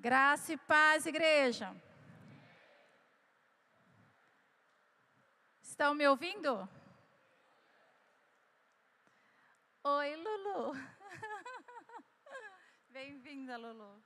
Graça 0.00 0.52
e 0.52 0.56
paz, 0.56 1.06
igreja. 1.06 1.74
Estão 5.60 5.92
me 5.92 6.06
ouvindo? 6.06 6.68
Oi, 9.82 10.14
Lulu. 10.14 10.72
Bem-vinda, 12.90 13.56
Lulu. 13.56 14.00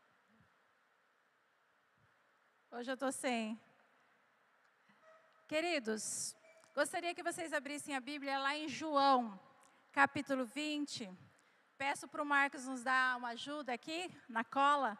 Hoje 2.71 2.91
eu 2.91 2.95
estou 2.95 3.13
sem. 3.13 3.61
Queridos, 5.47 6.35
gostaria 6.75 7.15
que 7.15 7.23
vocês 7.23 7.53
abrissem 7.53 7.95
a 7.95 8.01
Bíblia 8.01 8.39
lá 8.39 8.57
em 8.57 8.67
João, 8.67 9.39
capítulo 9.93 10.47
20. 10.47 11.13
Peço 11.77 12.09
para 12.09 12.23
o 12.23 12.27
Marcos 12.27 12.67
nos 12.67 12.83
dar 12.83 13.19
uma 13.19 13.33
ajuda 13.33 13.75
aqui 13.75 14.11
na 14.27 14.43
cola. 14.43 14.99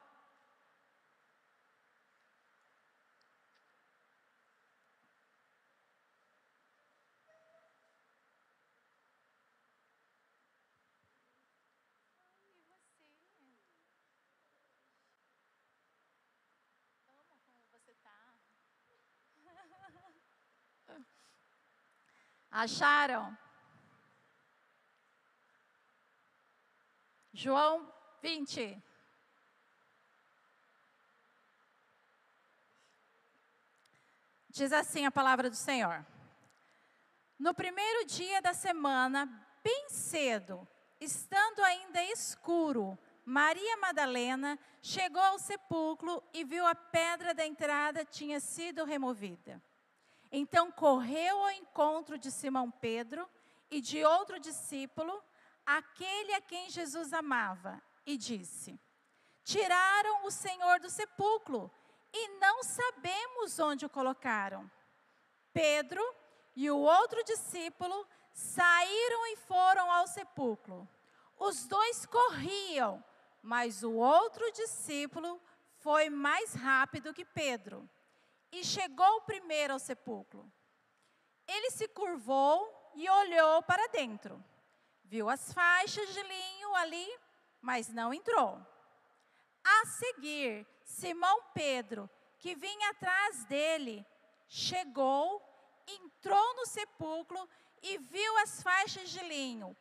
Acharam? 22.53 23.35
João 27.33 27.91
20. 28.21 28.81
Diz 34.51 34.71
assim 34.71 35.07
a 35.07 35.11
palavra 35.11 35.49
do 35.49 35.57
Senhor. 35.57 36.07
No 37.39 37.55
primeiro 37.55 38.05
dia 38.05 38.43
da 38.43 38.53
semana, 38.53 39.27
bem 39.65 39.89
cedo, 39.89 40.69
estando 41.01 41.65
ainda 41.65 42.05
escuro, 42.05 42.99
Maria 43.25 43.79
Madalena 43.79 44.59
chegou 44.83 45.23
ao 45.23 45.39
sepulcro 45.39 46.23
e 46.35 46.45
viu 46.45 46.67
a 46.67 46.75
pedra 46.75 47.33
da 47.33 47.47
entrada 47.47 48.05
tinha 48.05 48.39
sido 48.41 48.85
removida. 48.85 49.63
Então 50.35 50.73
correu 50.73 51.45
ao 51.45 51.51
encontro 51.51 52.17
de 52.17 52.31
Simão 52.31 52.71
Pedro 52.71 53.29
e 53.71 53.83
de 53.83 54.03
outro 54.03 54.41
discípulo, 54.41 55.23
aquele 55.65 56.33
a 56.33 56.41
quem 56.41 56.71
Jesus 56.71 57.13
amava, 57.13 57.81
e 58.07 58.17
disse: 58.17 58.81
Tiraram 59.45 60.25
o 60.25 60.31
Senhor 60.31 60.81
do 60.81 60.89
sepulcro 60.89 61.71
e 62.11 62.29
não 62.39 62.63
sabemos 62.63 63.59
onde 63.59 63.85
o 63.85 63.91
colocaram. 63.91 64.71
Pedro 65.53 66.03
e 66.57 66.71
o 66.71 66.79
outro 66.79 67.23
discípulo 67.25 68.07
saíram 68.33 69.27
e 69.27 69.37
foram 69.37 69.91
ao 69.93 70.07
sepulcro. 70.07 70.89
Os 71.39 71.67
dois 71.67 72.07
corriam, 72.07 73.05
mas 73.43 73.83
o 73.83 73.93
outro 73.93 74.51
discípulo 74.53 75.39
foi 75.77 76.09
mais 76.09 76.55
rápido 76.55 77.13
que 77.13 77.25
Pedro 77.25 77.87
e 78.53 78.63
chegou 78.63 79.23
primeiro 79.23 79.73
ao 79.73 79.79
sepulcro. 79.79 80.51
Ele 81.49 81.71
se 81.71 81.89
curvou 81.89 82.93
e 82.95 83.09
olhou 83.09 83.63
para 83.63 83.89
dentro. 83.89 84.43
Viu 85.05 85.29
as 85.29 85.53
faixas 85.53 86.13
de 86.13 86.23
linho 86.23 86.75
ali, 86.77 87.19
mas 87.61 87.89
não 87.89 88.13
entrou. 88.13 88.65
A 89.65 89.87
seguir, 89.87 90.67
Simão 90.85 91.43
Pedro, 91.55 92.09
que 92.39 92.55
vinha 92.55 92.91
atrás 92.91 93.45
dele, 93.47 94.05
chegou, 94.49 95.41
entrou 95.87 96.55
no 96.57 96.67
sepulcro 96.67 97.49
e 97.83 97.99
viu 97.99 98.39
as 98.39 98.63
faixas 98.63 99.11
de 99.11 99.21
linho, 99.21 99.77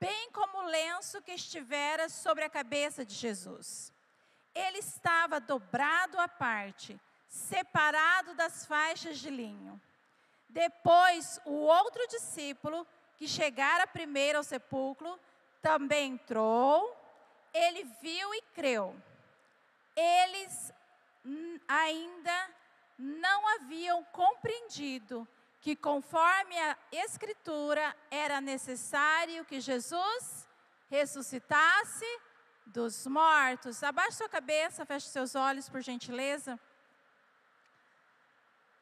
bem 0.00 0.30
como 0.32 0.58
o 0.58 0.66
lenço 0.66 1.20
que 1.22 1.32
estivera 1.32 2.08
sobre 2.08 2.44
a 2.44 2.50
cabeça 2.50 3.04
de 3.04 3.14
Jesus. 3.14 3.92
Ele 4.54 4.78
estava 4.78 5.40
dobrado 5.40 6.18
à 6.18 6.26
parte 6.26 6.98
separado 7.28 8.34
das 8.34 8.64
faixas 8.66 9.18
de 9.18 9.30
linho. 9.30 9.80
Depois, 10.48 11.40
o 11.44 11.52
outro 11.52 12.06
discípulo, 12.08 12.86
que 13.16 13.28
chegara 13.28 13.86
primeiro 13.86 14.38
ao 14.38 14.44
sepulcro, 14.44 15.18
também 15.60 16.12
entrou, 16.12 16.96
ele 17.52 17.84
viu 18.00 18.34
e 18.34 18.42
creu. 18.54 18.96
Eles 19.94 20.72
ainda 21.66 22.50
não 22.98 23.46
haviam 23.56 24.02
compreendido 24.04 25.26
que, 25.60 25.76
conforme 25.76 26.58
a 26.58 26.76
Escritura, 26.92 27.94
era 28.10 28.40
necessário 28.40 29.44
que 29.44 29.60
Jesus 29.60 30.48
ressuscitasse 30.88 32.06
dos 32.64 33.06
mortos. 33.06 33.82
Abaixe 33.82 34.18
sua 34.18 34.28
cabeça, 34.28 34.86
feche 34.86 35.08
seus 35.08 35.34
olhos, 35.34 35.68
por 35.68 35.80
gentileza. 35.80 36.58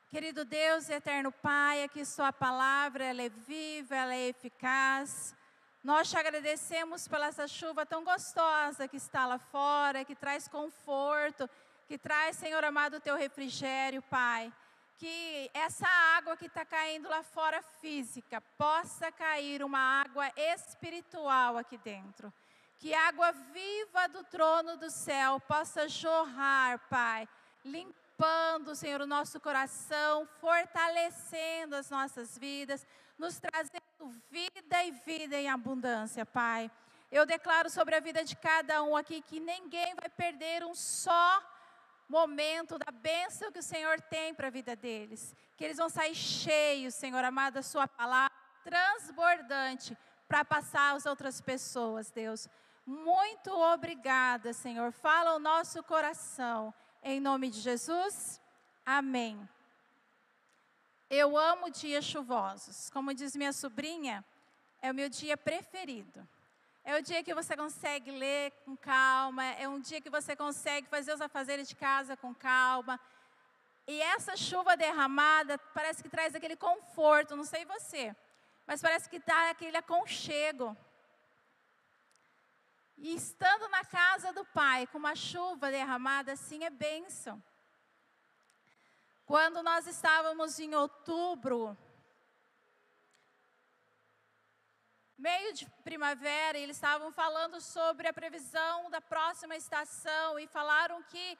Querido 0.08 0.44
Deus 0.44 0.88
e 0.88 0.92
eterno 0.92 1.32
Pai, 1.32 1.82
aqui 1.82 2.04
Sua 2.04 2.32
palavra, 2.32 3.04
ela 3.04 3.22
é 3.22 3.28
viva, 3.28 3.96
ela 3.96 4.14
é 4.14 4.28
eficaz. 4.28 5.34
Nós 5.82 6.08
te 6.08 6.16
agradecemos 6.16 7.08
pela 7.08 7.26
essa 7.26 7.48
chuva 7.48 7.84
tão 7.84 8.04
gostosa 8.04 8.86
que 8.86 8.96
está 8.96 9.26
lá 9.26 9.36
fora, 9.36 10.04
que 10.04 10.14
traz 10.14 10.46
conforto, 10.46 11.50
que 11.88 11.98
traz, 11.98 12.36
Senhor 12.36 12.62
amado, 12.62 12.98
o 12.98 13.00
teu 13.00 13.16
refrigério, 13.16 14.00
Pai. 14.02 14.52
Que 14.96 15.50
essa 15.52 15.88
água 16.16 16.36
que 16.36 16.46
está 16.46 16.64
caindo 16.64 17.08
lá 17.08 17.24
fora 17.24 17.60
física 17.60 18.40
possa 18.56 19.10
cair 19.10 19.60
uma 19.64 20.00
água 20.00 20.30
espiritual 20.36 21.58
aqui 21.58 21.76
dentro. 21.78 22.32
Que 22.78 22.94
água 22.94 23.32
viva 23.32 24.06
do 24.06 24.22
trono 24.22 24.76
do 24.76 24.88
céu 24.88 25.40
possa 25.40 25.88
jorrar, 25.88 26.78
Pai, 26.88 27.28
limpar 27.64 28.05
limpando, 28.16 28.74
Senhor, 28.74 29.02
o 29.02 29.06
nosso 29.06 29.38
coração, 29.38 30.26
fortalecendo 30.40 31.76
as 31.76 31.90
nossas 31.90 32.38
vidas, 32.38 32.86
nos 33.18 33.38
trazendo 33.38 34.22
vida 34.30 34.82
e 34.84 34.90
vida 34.90 35.36
em 35.36 35.50
abundância, 35.50 36.24
Pai. 36.24 36.70
Eu 37.12 37.26
declaro 37.26 37.68
sobre 37.68 37.94
a 37.94 38.00
vida 38.00 38.24
de 38.24 38.34
cada 38.34 38.82
um 38.82 38.96
aqui 38.96 39.20
que 39.20 39.38
ninguém 39.38 39.94
vai 39.94 40.08
perder 40.08 40.64
um 40.64 40.74
só 40.74 41.42
momento 42.08 42.78
da 42.78 42.90
bênção 42.90 43.52
que 43.52 43.58
o 43.58 43.62
Senhor 43.62 44.00
tem 44.00 44.32
para 44.34 44.46
a 44.46 44.50
vida 44.50 44.74
deles. 44.74 45.34
Que 45.54 45.64
eles 45.64 45.76
vão 45.76 45.90
sair 45.90 46.14
cheios, 46.14 46.94
Senhor 46.94 47.22
amado, 47.22 47.54
da 47.54 47.62
Sua 47.62 47.86
palavra, 47.86 48.32
transbordante, 48.64 49.96
para 50.26 50.42
passar 50.42 50.96
às 50.96 51.04
outras 51.04 51.42
pessoas, 51.42 52.10
Deus. 52.10 52.48
Muito 52.86 53.50
obrigada, 53.50 54.54
Senhor. 54.54 54.90
Fala 54.90 55.34
o 55.34 55.38
nosso 55.38 55.82
coração. 55.82 56.72
Em 57.08 57.20
nome 57.20 57.50
de 57.50 57.60
Jesus, 57.60 58.40
amém. 58.84 59.48
Eu 61.08 61.38
amo 61.38 61.70
dias 61.70 62.04
chuvosos. 62.04 62.90
Como 62.90 63.14
diz 63.14 63.36
minha 63.36 63.52
sobrinha, 63.52 64.24
é 64.82 64.90
o 64.90 64.94
meu 64.94 65.08
dia 65.08 65.36
preferido. 65.36 66.28
É 66.84 66.96
o 66.96 67.00
dia 67.00 67.22
que 67.22 67.32
você 67.32 67.56
consegue 67.56 68.10
ler 68.10 68.50
com 68.64 68.76
calma, 68.76 69.44
é 69.44 69.68
um 69.68 69.78
dia 69.78 70.00
que 70.00 70.10
você 70.10 70.34
consegue 70.34 70.88
fazer 70.88 71.14
os 71.14 71.20
afazeres 71.20 71.68
de 71.68 71.76
casa 71.76 72.16
com 72.16 72.34
calma. 72.34 72.98
E 73.86 74.02
essa 74.02 74.36
chuva 74.36 74.76
derramada 74.76 75.58
parece 75.72 76.02
que 76.02 76.08
traz 76.08 76.34
aquele 76.34 76.56
conforto, 76.56 77.36
não 77.36 77.44
sei 77.44 77.64
você, 77.64 78.16
mas 78.66 78.82
parece 78.82 79.08
que 79.08 79.20
dá 79.20 79.50
aquele 79.50 79.76
aconchego. 79.76 80.76
E 82.96 83.14
estando 83.14 83.68
na 83.68 83.84
casa 83.84 84.32
do 84.32 84.44
Pai, 84.44 84.86
com 84.86 84.98
uma 84.98 85.14
chuva 85.14 85.70
derramada, 85.70 86.32
assim 86.32 86.64
é 86.64 86.70
bênção. 86.70 87.42
Quando 89.26 89.62
nós 89.62 89.86
estávamos 89.86 90.58
em 90.58 90.74
outubro, 90.74 91.76
meio 95.18 95.52
de 95.52 95.66
primavera, 95.82 96.56
eles 96.56 96.76
estavam 96.76 97.10
falando 97.12 97.60
sobre 97.60 98.08
a 98.08 98.12
previsão 98.12 98.88
da 98.88 99.00
próxima 99.00 99.56
estação 99.56 100.38
e 100.38 100.46
falaram 100.46 101.02
que 101.02 101.38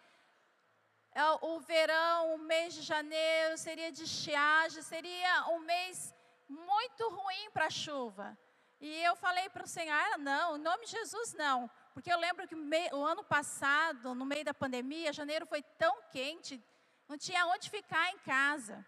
é, 1.12 1.22
o 1.40 1.60
verão, 1.60 2.34
o 2.34 2.38
mês 2.38 2.74
de 2.74 2.82
janeiro, 2.82 3.56
seria 3.56 3.90
de 3.90 4.02
estiagem, 4.02 4.82
seria 4.82 5.48
um 5.48 5.60
mês 5.60 6.14
muito 6.46 7.08
ruim 7.08 7.50
para 7.50 7.66
a 7.66 7.70
chuva. 7.70 8.36
E 8.80 9.02
eu 9.02 9.16
falei 9.16 9.48
para 9.48 9.64
o 9.64 9.66
Senhor, 9.66 9.94
ah, 9.94 10.18
não, 10.18 10.56
em 10.56 10.60
nome 10.60 10.84
de 10.84 10.92
Jesus 10.92 11.32
não. 11.32 11.70
Porque 11.94 12.12
eu 12.12 12.18
lembro 12.18 12.46
que 12.46 12.54
o 12.54 13.04
ano 13.04 13.24
passado, 13.24 14.14
no 14.14 14.26
meio 14.26 14.44
da 14.44 14.52
pandemia, 14.52 15.12
janeiro 15.12 15.46
foi 15.46 15.62
tão 15.62 16.02
quente, 16.10 16.62
não 17.08 17.16
tinha 17.16 17.46
onde 17.46 17.70
ficar 17.70 18.10
em 18.10 18.18
casa. 18.18 18.84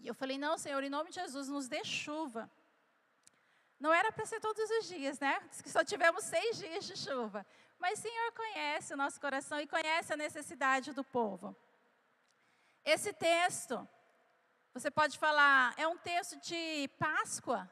E 0.00 0.08
eu 0.08 0.14
falei, 0.14 0.38
não, 0.38 0.58
Senhor, 0.58 0.82
em 0.82 0.90
nome 0.90 1.10
de 1.10 1.16
Jesus, 1.16 1.48
nos 1.48 1.68
dê 1.68 1.84
chuva. 1.84 2.50
Não 3.78 3.94
era 3.94 4.10
para 4.10 4.26
ser 4.26 4.40
todos 4.40 4.68
os 4.70 4.88
dias, 4.88 5.18
né? 5.20 5.40
Diz 5.48 5.62
que 5.62 5.70
só 5.70 5.84
tivemos 5.84 6.24
seis 6.24 6.58
dias 6.58 6.84
de 6.84 6.96
chuva. 6.96 7.46
mas 7.78 7.98
o 7.98 8.02
Senhor 8.02 8.32
conhece 8.32 8.92
o 8.92 8.96
nosso 8.96 9.18
coração 9.20 9.58
e 9.60 9.66
conhece 9.66 10.12
a 10.12 10.16
necessidade 10.16 10.92
do 10.92 11.02
povo. 11.02 11.56
Esse 12.84 13.12
texto, 13.12 13.88
você 14.74 14.90
pode 14.90 15.18
falar, 15.18 15.74
é 15.78 15.86
um 15.86 15.96
texto 15.96 16.36
de 16.40 16.88
Páscoa. 16.98 17.70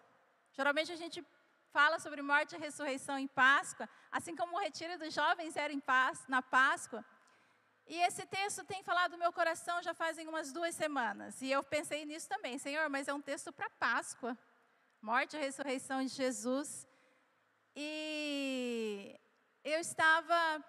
Geralmente 0.58 0.90
a 0.90 0.96
gente 0.96 1.24
fala 1.70 2.00
sobre 2.00 2.20
morte 2.20 2.56
e 2.56 2.58
ressurreição 2.58 3.16
em 3.16 3.28
Páscoa, 3.28 3.88
assim 4.10 4.34
como 4.34 4.56
o 4.56 4.58
retiro 4.58 4.98
dos 4.98 5.14
jovens 5.14 5.56
era 5.56 5.72
na 6.26 6.42
Páscoa. 6.42 7.04
E 7.86 7.96
esse 8.06 8.26
texto 8.26 8.64
tem 8.64 8.82
falado 8.82 9.12
no 9.12 9.18
meu 9.18 9.32
coração 9.32 9.80
já 9.80 9.94
fazem 9.94 10.26
umas 10.26 10.50
duas 10.52 10.74
semanas. 10.74 11.40
E 11.40 11.48
eu 11.48 11.62
pensei 11.62 12.04
nisso 12.04 12.28
também, 12.28 12.58
Senhor, 12.58 12.90
mas 12.90 13.06
é 13.06 13.14
um 13.14 13.22
texto 13.22 13.52
para 13.52 13.70
Páscoa. 13.70 14.36
Morte 15.00 15.36
e 15.36 15.38
ressurreição 15.38 16.02
de 16.02 16.08
Jesus. 16.08 16.88
E 17.76 19.16
eu 19.62 19.78
estava 19.78 20.64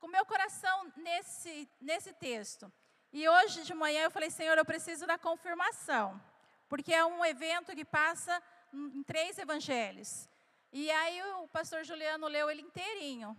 com 0.00 0.08
meu 0.08 0.26
coração 0.26 0.92
nesse, 0.96 1.70
nesse 1.80 2.12
texto. 2.14 2.70
E 3.12 3.28
hoje 3.28 3.62
de 3.62 3.74
manhã 3.74 4.02
eu 4.02 4.10
falei, 4.10 4.28
Senhor, 4.28 4.58
eu 4.58 4.64
preciso 4.64 5.06
da 5.06 5.16
confirmação. 5.16 6.20
Porque 6.68 6.92
é 6.92 7.04
um 7.04 7.24
evento 7.24 7.76
que 7.76 7.84
passa 7.84 8.42
em 8.72 9.02
três 9.02 9.38
evangelhos. 9.38 10.28
E 10.72 10.90
aí 10.90 11.22
o 11.22 11.48
pastor 11.48 11.84
Juliano 11.84 12.26
leu 12.26 12.50
ele 12.50 12.62
inteirinho, 12.62 13.36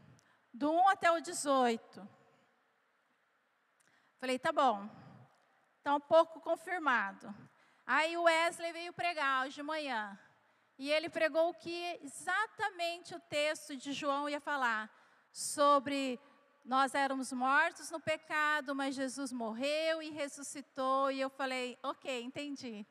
do 0.53 0.71
1 0.71 0.89
até 0.89 1.12
o 1.12 1.19
18. 1.19 2.07
Falei, 4.19 4.38
tá 4.38 4.51
bom, 4.51 4.88
está 5.77 5.95
um 5.95 6.00
pouco 6.00 6.39
confirmado. 6.39 7.33
Aí 7.85 8.15
o 8.15 8.24
Wesley 8.24 8.71
veio 8.71 8.94
pregar 8.94 9.45
hoje 9.45 9.56
de 9.56 9.63
manhã. 9.63 10.18
E 10.77 10.91
ele 10.91 11.09
pregou 11.09 11.50
o 11.50 11.53
que 11.53 12.00
exatamente 12.01 13.13
o 13.15 13.19
texto 13.19 13.75
de 13.75 13.91
João 13.91 14.30
ia 14.30 14.39
falar 14.39 14.89
sobre 15.31 16.19
nós 16.63 16.95
éramos 16.95 17.33
mortos 17.33 17.91
no 17.91 18.00
pecado, 18.00 18.74
mas 18.74 18.95
Jesus 18.95 19.33
morreu 19.33 20.01
e 20.01 20.12
ressuscitou. 20.12 21.12
E 21.12 21.19
eu 21.19 21.30
falei, 21.30 21.77
ok, 21.83 22.24
entendi. 22.24 22.85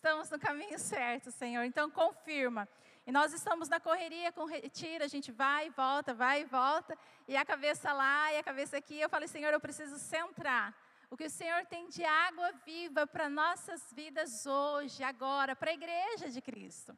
Estamos 0.00 0.30
no 0.30 0.38
caminho 0.38 0.78
certo, 0.78 1.30
Senhor. 1.30 1.62
Então 1.62 1.90
confirma. 1.90 2.66
E 3.06 3.12
nós 3.12 3.34
estamos 3.34 3.68
na 3.68 3.78
correria 3.78 4.32
com 4.32 4.46
retiro, 4.46 5.04
a 5.04 5.06
gente 5.06 5.30
vai 5.30 5.66
e 5.66 5.70
volta, 5.70 6.14
vai 6.14 6.40
e 6.40 6.44
volta, 6.46 6.96
e 7.28 7.36
a 7.36 7.44
cabeça 7.44 7.92
lá 7.92 8.32
e 8.32 8.38
a 8.38 8.42
cabeça 8.42 8.78
aqui. 8.78 8.98
Eu 8.98 9.10
falei, 9.10 9.28
Senhor, 9.28 9.52
eu 9.52 9.60
preciso 9.60 9.98
centrar. 9.98 10.74
O 11.10 11.18
que 11.18 11.26
o 11.26 11.30
Senhor 11.30 11.66
tem 11.66 11.86
de 11.90 12.02
água 12.02 12.50
viva 12.64 13.06
para 13.06 13.28
nossas 13.28 13.92
vidas 13.92 14.46
hoje, 14.46 15.04
agora, 15.04 15.54
para 15.54 15.70
a 15.70 15.74
igreja 15.74 16.30
de 16.30 16.40
Cristo. 16.40 16.96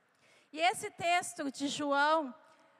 E 0.52 0.60
esse 0.60 0.88
texto 0.92 1.50
de 1.50 1.66
João 1.66 2.32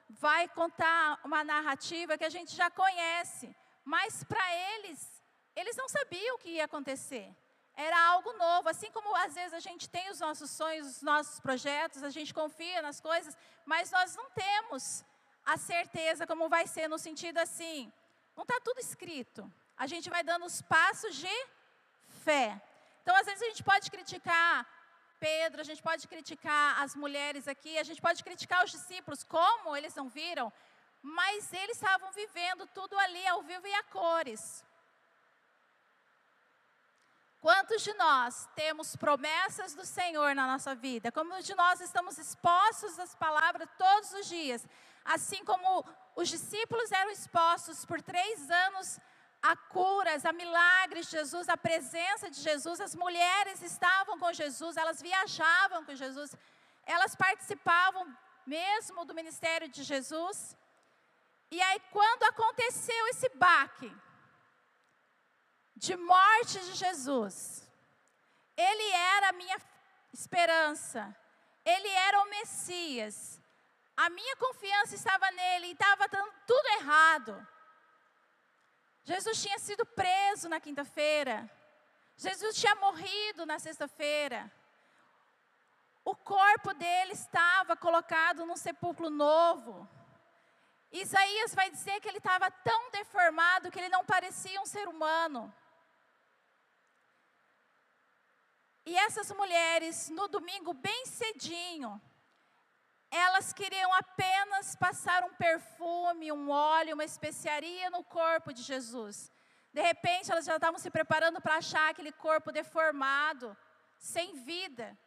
vai 0.07 0.47
contar 0.47 1.19
uma 1.25 1.43
narrativa 1.43 2.17
que 2.17 2.23
a 2.23 2.29
gente 2.29 2.55
já 2.55 2.71
conhece, 2.71 3.53
mas 3.83 4.23
para 4.23 4.45
eles, 4.71 5.21
eles 5.53 5.75
não 5.75 5.89
sabiam 5.89 6.37
o 6.37 6.39
que 6.39 6.51
ia 6.51 6.63
acontecer 6.63 7.35
era 7.75 7.99
algo 8.07 8.33
novo. 8.33 8.69
Assim 8.69 8.91
como 8.91 9.15
às 9.15 9.33
vezes 9.33 9.53
a 9.53 9.59
gente 9.59 9.89
tem 9.89 10.09
os 10.09 10.19
nossos 10.19 10.49
sonhos, 10.51 10.87
os 10.87 11.01
nossos 11.01 11.39
projetos, 11.39 12.03
a 12.03 12.09
gente 12.09 12.33
confia 12.33 12.81
nas 12.81 12.99
coisas, 13.01 13.37
mas 13.65 13.91
nós 13.91 14.15
não 14.15 14.29
temos 14.31 15.03
a 15.45 15.57
certeza 15.57 16.25
como 16.25 16.49
vai 16.49 16.65
ser, 16.67 16.87
no 16.87 16.97
sentido 16.97 17.37
assim, 17.37 17.91
não 18.35 18.43
está 18.43 18.59
tudo 18.61 18.79
escrito. 18.79 19.51
A 19.77 19.87
gente 19.87 20.09
vai 20.09 20.23
dando 20.23 20.45
os 20.45 20.61
passos 20.61 21.15
de 21.15 21.47
fé. 22.23 22.61
Então, 23.01 23.15
às 23.15 23.25
vezes, 23.25 23.41
a 23.41 23.47
gente 23.47 23.63
pode 23.63 23.91
criticar 23.91 24.65
Pedro, 25.19 25.61
a 25.61 25.63
gente 25.63 25.81
pode 25.81 26.05
criticar 26.07 26.81
as 26.81 26.95
mulheres 26.95 27.47
aqui, 27.47 27.77
a 27.77 27.83
gente 27.83 28.01
pode 28.01 28.21
criticar 28.23 28.63
os 28.65 28.71
discípulos, 28.71 29.23
como 29.23 29.75
eles 29.75 29.95
não 29.95 30.09
viram, 30.09 30.51
mas 31.01 31.51
eles 31.53 31.77
estavam 31.77 32.11
vivendo 32.11 32.67
tudo 32.67 32.97
ali 32.99 33.25
ao 33.27 33.41
vivo 33.41 33.65
e 33.65 33.73
a 33.73 33.83
cores. 33.83 34.65
Quantos 37.43 37.81
de 37.81 37.93
nós 37.95 38.47
temos 38.55 38.95
promessas 38.95 39.75
do 39.75 39.85
Senhor 39.85 40.33
na 40.33 40.47
nossa 40.47 40.73
vida? 40.73 41.11
Como 41.11 41.41
de 41.41 41.53
nós 41.55 41.81
estamos 41.81 42.17
expostos 42.17 42.97
às 42.97 43.13
palavras 43.15 43.67
todos 43.77 44.13
os 44.13 44.27
dias? 44.29 44.65
Assim 45.03 45.43
como 45.43 45.85
os 46.15 46.29
discípulos 46.29 46.89
eram 46.89 47.11
expostos 47.11 47.83
por 47.83 48.01
três 48.01 48.49
anos 48.49 48.97
a 49.41 49.57
curas, 49.57 50.25
a 50.25 50.31
milagres 50.31 51.07
de 51.07 51.17
Jesus, 51.17 51.49
a 51.49 51.57
presença 51.57 52.31
de 52.31 52.39
Jesus, 52.39 52.79
as 52.79 52.95
mulheres 52.95 53.61
estavam 53.61 54.17
com 54.17 54.31
Jesus, 54.31 54.77
elas 54.77 55.01
viajavam 55.01 55.83
com 55.83 55.93
Jesus, 55.93 56.33
elas 56.85 57.13
participavam 57.13 58.05
mesmo 58.47 59.03
do 59.03 59.13
ministério 59.13 59.67
de 59.67 59.83
Jesus. 59.83 60.55
E 61.51 61.61
aí, 61.61 61.81
quando 61.91 62.23
aconteceu 62.23 63.07
esse 63.09 63.27
baque, 63.35 63.93
de 65.75 65.95
morte 65.95 66.59
de 66.59 66.73
Jesus. 66.73 67.67
Ele 68.55 68.89
era 68.91 69.29
a 69.29 69.33
minha 69.33 69.57
esperança. 70.11 71.15
Ele 71.65 71.87
era 71.87 72.21
o 72.21 72.29
Messias. 72.29 73.41
A 73.95 74.09
minha 74.09 74.35
confiança 74.37 74.95
estava 74.95 75.29
nele 75.31 75.67
e 75.67 75.71
estava 75.71 76.07
dando 76.07 76.33
tudo 76.47 76.67
errado. 76.79 77.47
Jesus 79.03 79.41
tinha 79.41 79.59
sido 79.59 79.85
preso 79.85 80.47
na 80.49 80.59
quinta-feira. 80.59 81.49
Jesus 82.15 82.55
tinha 82.55 82.75
morrido 82.75 83.45
na 83.45 83.59
sexta-feira. 83.59 84.51
O 86.05 86.15
corpo 86.15 86.73
dele 86.73 87.13
estava 87.13 87.75
colocado 87.75 88.45
num 88.45 88.57
sepulcro 88.57 89.09
novo. 89.09 89.87
Isaías 90.91 91.55
vai 91.55 91.69
dizer 91.69 91.99
que 91.99 92.07
ele 92.07 92.17
estava 92.17 92.51
tão 92.51 92.91
deformado 92.91 93.71
que 93.71 93.79
ele 93.79 93.89
não 93.89 94.05
parecia 94.05 94.61
um 94.61 94.65
ser 94.65 94.87
humano. 94.87 95.53
E 98.85 98.95
essas 98.97 99.31
mulheres, 99.31 100.09
no 100.09 100.27
domingo, 100.27 100.73
bem 100.73 101.05
cedinho, 101.05 102.01
elas 103.09 103.53
queriam 103.53 103.93
apenas 103.93 104.75
passar 104.75 105.23
um 105.23 105.33
perfume, 105.35 106.31
um 106.31 106.49
óleo, 106.49 106.95
uma 106.95 107.05
especiaria 107.05 107.89
no 107.89 108.03
corpo 108.03 108.51
de 108.51 108.61
Jesus. 108.61 109.31
De 109.71 109.81
repente, 109.81 110.31
elas 110.31 110.45
já 110.45 110.55
estavam 110.55 110.79
se 110.79 110.89
preparando 110.89 111.39
para 111.39 111.57
achar 111.57 111.89
aquele 111.89 112.11
corpo 112.11 112.51
deformado, 112.51 113.55
sem 113.97 114.33
vida. 114.43 114.97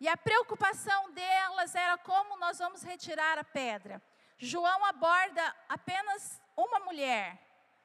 E 0.00 0.08
a 0.08 0.16
preocupação 0.16 1.12
delas 1.12 1.74
era 1.74 1.96
como 1.98 2.36
nós 2.38 2.58
vamos 2.58 2.82
retirar 2.82 3.38
a 3.38 3.44
pedra. 3.44 4.02
João 4.36 4.84
aborda 4.84 5.56
apenas 5.68 6.40
uma 6.56 6.80
mulher, 6.80 7.40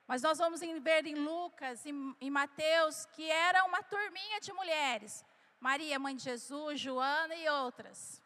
mas 0.10 0.24
nós 0.24 0.40
vamos 0.40 0.60
ver 0.60 1.06
em 1.06 1.14
Lucas 1.14 1.86
e 1.86 1.92
em 2.20 2.31
Mateus 2.31 3.06
que 3.14 3.30
era 3.30 3.64
uma 3.66 3.83
turminha 3.83 4.42
de 4.42 4.52
mulheres. 4.52 5.24
Maria, 5.60 6.00
mãe 6.00 6.16
de 6.16 6.24
Jesus, 6.24 6.80
Joana 6.80 7.36
e 7.36 7.48
outras. 7.48 8.19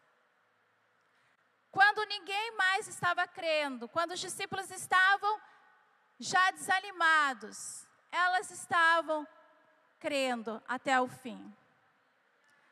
Quando 1.70 2.06
ninguém 2.06 2.56
mais 2.56 2.88
estava 2.88 3.28
crendo, 3.28 3.90
quando 3.90 4.12
os 4.12 4.22
discípulos 4.22 4.72
estavam 4.72 5.42
já 6.18 6.52
desanimados, 6.52 7.86
elas 8.10 8.50
estavam 8.50 9.28
crendo 10.00 10.64
até 10.66 11.02
o 11.02 11.08
fim. 11.10 11.54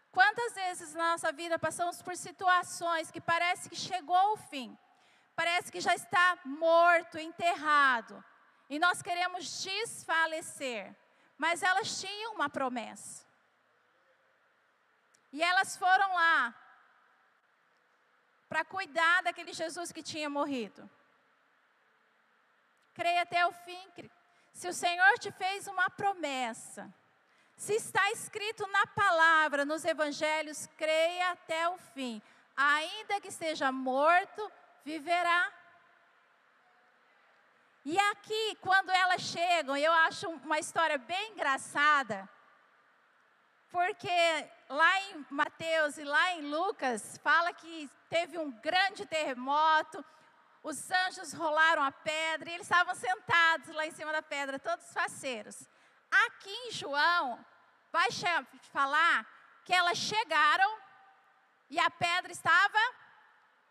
Quantas 0.09 0.53
vezes 0.53 0.93
na 0.93 1.11
nossa 1.11 1.33
vida 1.33 1.59
passamos 1.59 2.01
por 2.01 2.15
situações 2.15 3.11
que 3.11 3.19
parece 3.19 3.69
que 3.69 3.75
chegou 3.75 4.15
ao 4.15 4.37
fim, 4.37 4.77
parece 5.35 5.69
que 5.69 5.81
já 5.81 5.93
está 5.93 6.39
morto, 6.45 7.17
enterrado, 7.17 8.23
e 8.71 8.79
nós 8.79 9.01
queremos 9.01 9.61
desfalecer. 9.61 10.95
Mas 11.37 11.61
elas 11.61 11.99
tinham 11.99 12.33
uma 12.33 12.49
promessa. 12.49 13.25
E 15.33 15.43
elas 15.43 15.75
foram 15.75 16.13
lá 16.13 16.55
para 18.47 18.63
cuidar 18.63 19.23
daquele 19.23 19.51
Jesus 19.51 19.91
que 19.91 20.01
tinha 20.01 20.29
morrido. 20.29 20.89
Creia 22.93 23.23
até 23.23 23.45
o 23.45 23.51
fim. 23.51 23.91
Se 24.53 24.69
o 24.69 24.73
Senhor 24.73 25.19
te 25.19 25.31
fez 25.33 25.67
uma 25.67 25.89
promessa, 25.89 26.93
se 27.57 27.73
está 27.73 28.09
escrito 28.11 28.65
na 28.67 28.87
palavra, 28.87 29.65
nos 29.65 29.83
evangelhos, 29.83 30.67
creia 30.77 31.31
até 31.31 31.67
o 31.67 31.77
fim. 31.77 32.21
Ainda 32.55 33.19
que 33.19 33.27
esteja 33.27 33.69
morto, 33.69 34.49
viverá. 34.85 35.60
E 37.83 37.97
aqui, 37.97 38.57
quando 38.61 38.91
elas 38.91 39.21
chegam, 39.21 39.75
eu 39.75 39.91
acho 39.91 40.29
uma 40.29 40.59
história 40.59 40.99
bem 40.99 41.31
engraçada, 41.31 42.29
porque 43.71 44.07
lá 44.69 45.01
em 45.01 45.25
Mateus 45.31 45.97
e 45.97 46.03
lá 46.03 46.33
em 46.33 46.41
Lucas, 46.41 47.19
fala 47.23 47.51
que 47.53 47.89
teve 48.07 48.37
um 48.37 48.51
grande 48.51 49.05
terremoto, 49.07 50.05
os 50.61 50.91
anjos 50.91 51.33
rolaram 51.33 51.81
a 51.81 51.91
pedra 51.91 52.51
e 52.51 52.53
eles 52.53 52.67
estavam 52.67 52.93
sentados 52.93 53.73
lá 53.73 53.87
em 53.87 53.91
cima 53.91 54.11
da 54.11 54.21
pedra, 54.21 54.59
todos 54.59 54.93
faceiros. 54.93 55.67
Aqui 56.25 56.51
em 56.67 56.71
João, 56.71 57.43
vai 57.91 58.09
falar 58.71 59.25
que 59.65 59.73
elas 59.73 59.97
chegaram 59.97 60.77
e 61.67 61.79
a 61.79 61.89
pedra 61.89 62.31
estava 62.31 62.77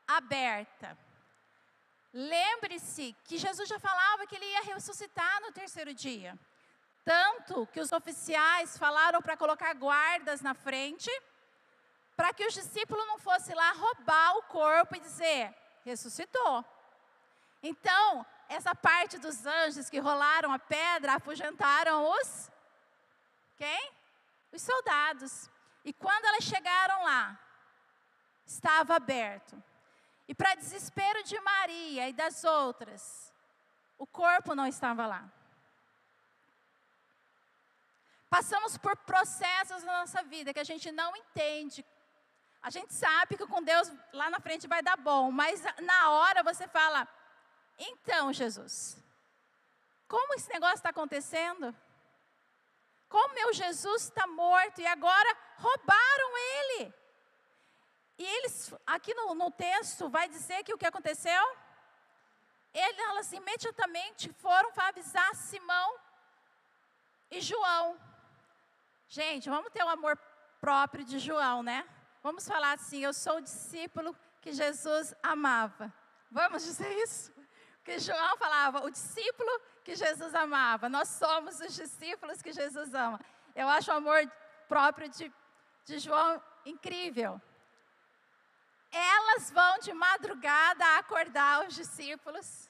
aberta. 0.09 0.99
Lembre-se 2.13 3.15
que 3.25 3.39
Jesus 3.39 3.69
já 3.69 3.79
falava 3.79 4.27
que 4.27 4.35
ele 4.35 4.45
ia 4.45 4.63
ressuscitar 4.63 5.41
no 5.43 5.53
terceiro 5.53 5.95
dia. 5.95 6.39
Tanto 7.05 7.67
que 7.69 7.81
os 7.81 7.93
oficiais 7.93 8.77
falaram 8.77 9.23
para 9.23 9.37
colocar 9.37 9.73
guardas 9.75 10.41
na 10.41 10.55
frente, 10.55 11.11
para 12.17 12.33
que 12.33 12.45
os 12.45 12.53
discípulos 12.53 13.07
não 13.07 13.19
fossem 13.19 13.55
lá 13.55 13.73
roubar 13.73 14.37
o 14.37 14.43
corpo 14.43 14.97
e 14.97 15.01
dizer: 15.01 15.55
ressuscitou. 15.85 16.65
Então, 17.63 18.27
essa 18.49 18.75
parte 18.75 19.19
dos 19.19 19.47
anjos 19.47 19.89
que 19.89 19.99
rolaram 19.99 20.53
a 20.53 20.59
pedra 20.59 21.15
afugentaram 21.15 22.11
os 22.11 22.51
quem? 23.61 23.93
Os 24.53 24.63
soldados. 24.63 25.51
E 25.85 25.93
quando 25.93 26.25
elas 26.25 26.45
chegaram 26.45 27.05
lá, 27.05 27.39
estava 28.47 28.97
aberto. 28.97 29.63
E 30.31 30.35
para 30.35 30.55
desespero 30.55 31.25
de 31.25 31.41
Maria 31.41 32.09
e 32.09 32.13
das 32.13 32.45
outras, 32.45 33.35
o 33.99 34.07
corpo 34.07 34.55
não 34.55 34.65
estava 34.65 35.05
lá. 35.05 35.29
Passamos 38.29 38.79
por 38.79 38.97
processos 38.99 39.83
na 39.83 39.99
nossa 39.99 40.23
vida 40.23 40.55
que 40.55 40.61
a 40.61 40.69
gente 40.73 40.93
não 40.93 41.17
entende. 41.17 41.85
A 42.63 42.71
gente 42.71 42.95
sabe 42.95 43.37
que 43.37 43.45
com 43.45 43.61
Deus 43.61 43.93
lá 44.13 44.31
na 44.31 44.39
frente 44.39 44.69
vai 44.69 44.81
dar 44.85 44.97
bom, 44.97 45.33
mas 45.33 45.65
na 45.83 46.11
hora 46.11 46.45
você 46.45 46.69
fala: 46.69 47.09
então, 47.77 48.33
Jesus, 48.33 48.97
como 50.07 50.35
esse 50.35 50.49
negócio 50.49 50.77
está 50.77 50.91
acontecendo? 50.91 51.75
Como 53.09 53.35
meu 53.35 53.53
Jesus 53.53 54.05
está 54.05 54.29
morto 54.29 54.81
e 54.81 54.87
agora 54.87 55.37
roubaram 55.57 56.31
ele? 56.39 56.95
E 58.21 58.23
eles, 58.23 58.71
aqui 58.87 59.15
no, 59.15 59.35
no 59.35 59.51
texto, 59.51 60.11
vai 60.11 60.29
dizer 60.29 60.63
que 60.63 60.75
o 60.75 60.77
que 60.77 60.85
aconteceu? 60.85 61.43
Eles 62.75 63.33
imediatamente 63.33 64.31
foram 64.35 64.71
para 64.73 64.89
avisar 64.89 65.35
Simão 65.35 65.99
e 67.31 67.41
João. 67.41 67.99
Gente, 69.09 69.49
vamos 69.49 69.73
ter 69.73 69.83
o 69.83 69.89
amor 69.89 70.19
próprio 70.61 71.03
de 71.03 71.19
João, 71.19 71.63
né? 71.63 71.89
Vamos 72.23 72.47
falar 72.47 72.73
assim: 72.73 73.03
eu 73.03 73.15
sou 73.15 73.39
o 73.39 73.41
discípulo 73.41 74.15
que 74.43 74.53
Jesus 74.53 75.15
amava. 75.23 75.91
Vamos 76.31 76.63
dizer 76.63 76.93
isso? 76.99 77.33
Porque 77.79 77.99
João 77.99 78.37
falava, 78.37 78.85
o 78.85 78.91
discípulo 78.91 79.51
que 79.83 79.97
Jesus 79.97 80.35
amava. 80.35 80.91
Nós 80.91 81.09
somos 81.09 81.59
os 81.59 81.75
discípulos 81.75 82.43
que 82.43 82.53
Jesus 82.53 82.93
ama. 82.93 83.19
Eu 83.57 83.67
acho 83.67 83.91
o 83.91 83.95
amor 83.95 84.31
próprio 84.69 85.09
de, 85.09 85.33
de 85.87 85.99
João 85.99 86.43
incrível 86.67 87.41
elas 88.93 89.51
vão 89.51 89.79
de 89.79 89.93
madrugada 89.93 90.99
acordar 90.99 91.67
os 91.67 91.75
discípulos. 91.75 92.69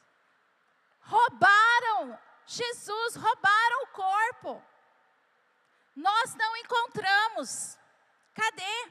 Roubaram 1.00 2.18
Jesus, 2.46 3.16
roubaram 3.16 3.82
o 3.84 3.86
corpo. 3.88 4.64
Nós 5.94 6.34
não 6.34 6.56
encontramos. 6.56 7.78
Cadê? 8.34 8.90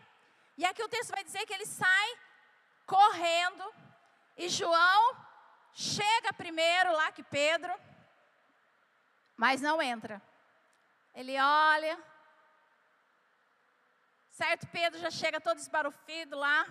E 0.58 0.66
aqui 0.66 0.84
o 0.84 0.90
texto 0.90 1.12
vai 1.12 1.24
dizer 1.24 1.46
que 1.46 1.54
ele 1.54 1.66
sai 1.66 2.20
correndo 2.86 3.74
e 4.36 4.50
João 4.50 5.16
chega 5.74 6.34
primeiro 6.34 6.92
lá 6.94 7.12
que 7.12 7.24
Pedro, 7.24 7.74
mas 9.38 9.62
não 9.62 9.82
entra. 9.82 10.22
Ele 11.14 11.40
olha, 11.40 12.02
certo? 14.32 14.68
Pedro 14.68 15.00
já 15.00 15.12
chega 15.12 15.42
todo 15.42 15.58
esbarufido 15.58 16.38
lá, 16.38 16.66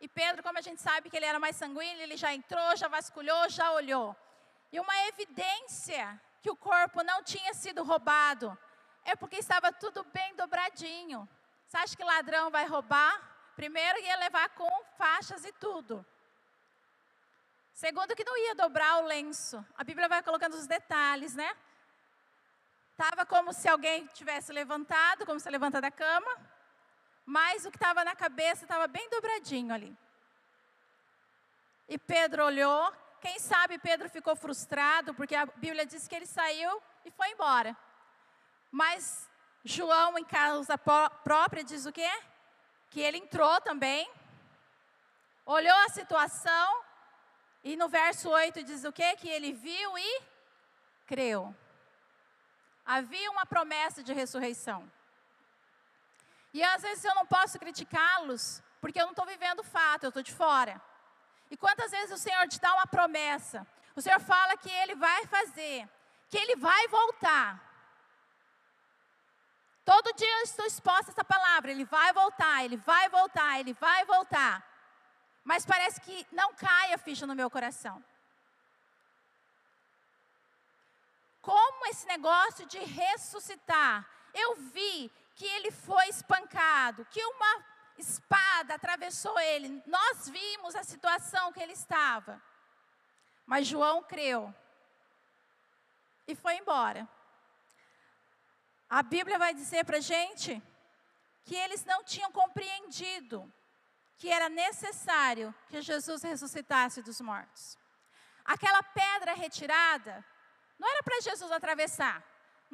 e 0.00 0.08
Pedro, 0.08 0.42
como 0.42 0.58
a 0.58 0.62
gente 0.62 0.80
sabe 0.80 1.08
que 1.08 1.16
ele 1.16 1.26
era 1.26 1.38
mais 1.38 1.56
sanguíneo, 1.56 2.02
ele 2.02 2.16
já 2.16 2.34
entrou, 2.34 2.76
já 2.76 2.88
vasculhou, 2.88 3.48
já 3.48 3.70
olhou. 3.72 4.16
E 4.72 4.78
uma 4.80 5.06
evidência 5.08 6.20
que 6.42 6.50
o 6.50 6.56
corpo 6.56 7.02
não 7.02 7.22
tinha 7.22 7.54
sido 7.54 7.82
roubado 7.82 8.56
é 9.04 9.14
porque 9.14 9.36
estava 9.36 9.72
tudo 9.72 10.04
bem 10.04 10.34
dobradinho. 10.34 11.28
Você 11.66 11.76
acha 11.76 11.96
que 11.96 12.04
ladrão 12.04 12.50
vai 12.50 12.66
roubar? 12.66 13.20
Primeiro 13.56 13.98
ia 14.00 14.16
levar 14.16 14.48
com 14.50 14.70
faixas 14.98 15.44
e 15.44 15.52
tudo. 15.52 16.04
Segundo, 17.72 18.14
que 18.14 18.24
não 18.24 18.36
ia 18.36 18.54
dobrar 18.54 18.98
o 18.98 19.06
lenço. 19.06 19.64
A 19.76 19.84
Bíblia 19.84 20.08
vai 20.08 20.22
colocando 20.22 20.54
os 20.54 20.66
detalhes, 20.66 21.34
né? 21.34 21.56
Estava 22.92 23.26
como 23.26 23.52
se 23.52 23.68
alguém 23.68 24.06
tivesse 24.08 24.52
levantado, 24.52 25.26
como 25.26 25.40
se 25.40 25.50
levanta 25.50 25.80
da 25.80 25.90
cama 25.90 26.53
mas 27.24 27.64
o 27.64 27.70
que 27.70 27.76
estava 27.76 28.04
na 28.04 28.14
cabeça 28.14 28.64
estava 28.64 28.86
bem 28.86 29.08
dobradinho 29.10 29.72
ali. 29.72 29.96
E 31.88 31.98
Pedro 31.98 32.44
olhou, 32.44 32.92
quem 33.20 33.38
sabe 33.38 33.78
Pedro 33.78 34.08
ficou 34.08 34.34
frustrado, 34.36 35.14
porque 35.14 35.34
a 35.34 35.46
Bíblia 35.46 35.86
diz 35.86 36.06
que 36.06 36.14
ele 36.14 36.26
saiu 36.26 36.82
e 37.04 37.10
foi 37.10 37.30
embora. 37.30 37.76
Mas 38.70 39.28
João, 39.64 40.18
em 40.18 40.24
causa 40.24 40.76
própria, 40.76 41.64
diz 41.64 41.86
o 41.86 41.92
quê? 41.92 42.10
Que 42.90 43.00
ele 43.00 43.18
entrou 43.18 43.60
também, 43.60 44.10
olhou 45.46 45.76
a 45.86 45.88
situação, 45.88 46.82
e 47.62 47.76
no 47.76 47.88
verso 47.88 48.28
8 48.28 48.62
diz 48.62 48.84
o 48.84 48.92
quê? 48.92 49.16
Que 49.16 49.28
ele 49.28 49.52
viu 49.52 49.98
e 49.98 50.22
creu. 51.06 51.54
Havia 52.84 53.30
uma 53.30 53.46
promessa 53.46 54.02
de 54.02 54.12
ressurreição. 54.12 54.90
E 56.54 56.62
às 56.62 56.82
vezes 56.82 57.04
eu 57.04 57.14
não 57.16 57.26
posso 57.26 57.58
criticá-los, 57.58 58.62
porque 58.80 59.00
eu 59.00 59.06
não 59.06 59.10
estou 59.10 59.26
vivendo 59.26 59.58
o 59.58 59.64
fato, 59.64 60.04
eu 60.04 60.08
estou 60.10 60.22
de 60.22 60.32
fora. 60.32 60.80
E 61.50 61.56
quantas 61.56 61.90
vezes 61.90 62.12
o 62.12 62.22
Senhor 62.22 62.46
te 62.46 62.60
dá 62.60 62.72
uma 62.74 62.86
promessa? 62.86 63.66
O 63.96 64.00
Senhor 64.00 64.20
fala 64.20 64.56
que 64.56 64.70
Ele 64.70 64.94
vai 64.94 65.26
fazer, 65.26 65.88
que 66.30 66.38
Ele 66.38 66.54
vai 66.54 66.86
voltar. 66.86 67.60
Todo 69.84 70.14
dia 70.14 70.38
eu 70.38 70.44
estou 70.44 70.64
exposta 70.64 71.10
a 71.10 71.12
essa 71.12 71.24
palavra, 71.24 71.72
Ele 71.72 71.84
vai 71.84 72.12
voltar, 72.12 72.64
Ele 72.64 72.76
vai 72.76 73.08
voltar, 73.08 73.58
Ele 73.58 73.74
vai 73.74 74.04
voltar. 74.04 74.64
Mas 75.42 75.66
parece 75.66 76.00
que 76.00 76.26
não 76.30 76.54
cai 76.54 76.92
a 76.92 76.98
ficha 76.98 77.26
no 77.26 77.34
meu 77.34 77.50
coração. 77.50 78.02
Como 81.42 81.86
esse 81.86 82.06
negócio 82.06 82.64
de 82.66 82.78
ressuscitar, 82.78 84.08
eu 84.32 84.54
vi 84.56 85.12
que 85.34 85.44
ele 85.44 85.70
foi 85.70 86.08
espancado, 86.08 87.04
que 87.06 87.24
uma 87.24 87.64
espada 87.98 88.74
atravessou 88.74 89.38
ele. 89.38 89.82
Nós 89.86 90.28
vimos 90.28 90.74
a 90.74 90.84
situação 90.84 91.52
que 91.52 91.60
ele 91.60 91.72
estava. 91.72 92.40
Mas 93.46 93.66
João 93.66 94.02
creu 94.02 94.54
e 96.26 96.34
foi 96.34 96.56
embora. 96.56 97.08
A 98.88 99.02
Bíblia 99.02 99.38
vai 99.38 99.52
dizer 99.52 99.84
para 99.84 99.98
a 99.98 100.00
gente 100.00 100.62
que 101.44 101.54
eles 101.54 101.84
não 101.84 102.02
tinham 102.04 102.30
compreendido 102.30 103.52
que 104.16 104.30
era 104.30 104.48
necessário 104.48 105.54
que 105.68 105.82
Jesus 105.82 106.22
ressuscitasse 106.22 107.02
dos 107.02 107.20
mortos. 107.20 107.76
Aquela 108.44 108.82
pedra 108.82 109.34
retirada 109.34 110.24
não 110.78 110.88
era 110.88 111.02
para 111.02 111.20
Jesus 111.20 111.50
atravessar. 111.50 112.22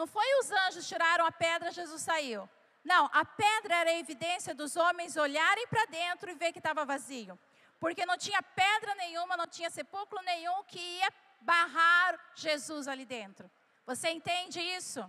Não 0.01 0.07
foi 0.07 0.25
os 0.39 0.51
anjos 0.51 0.89
tiraram 0.89 1.27
a 1.27 1.31
pedra, 1.31 1.71
Jesus 1.71 2.01
saiu. 2.01 2.49
Não, 2.83 3.11
a 3.13 3.23
pedra 3.23 3.75
era 3.81 3.91
a 3.91 3.99
evidência 3.99 4.55
dos 4.55 4.75
homens 4.75 5.15
olharem 5.15 5.67
para 5.67 5.85
dentro 5.85 6.31
e 6.31 6.35
ver 6.35 6.53
que 6.53 6.59
estava 6.59 6.87
vazio. 6.87 7.39
Porque 7.79 8.07
não 8.07 8.17
tinha 8.17 8.43
pedra 8.43 8.95
nenhuma, 8.95 9.37
não 9.37 9.47
tinha 9.47 9.69
sepulcro 9.69 10.19
nenhum 10.23 10.65
que 10.65 10.79
ia 10.79 11.13
barrar 11.43 12.19
Jesus 12.35 12.89
ali 12.89 13.05
dentro. 13.05 13.51
Você 13.85 14.09
entende 14.09 14.59
isso? 14.59 15.01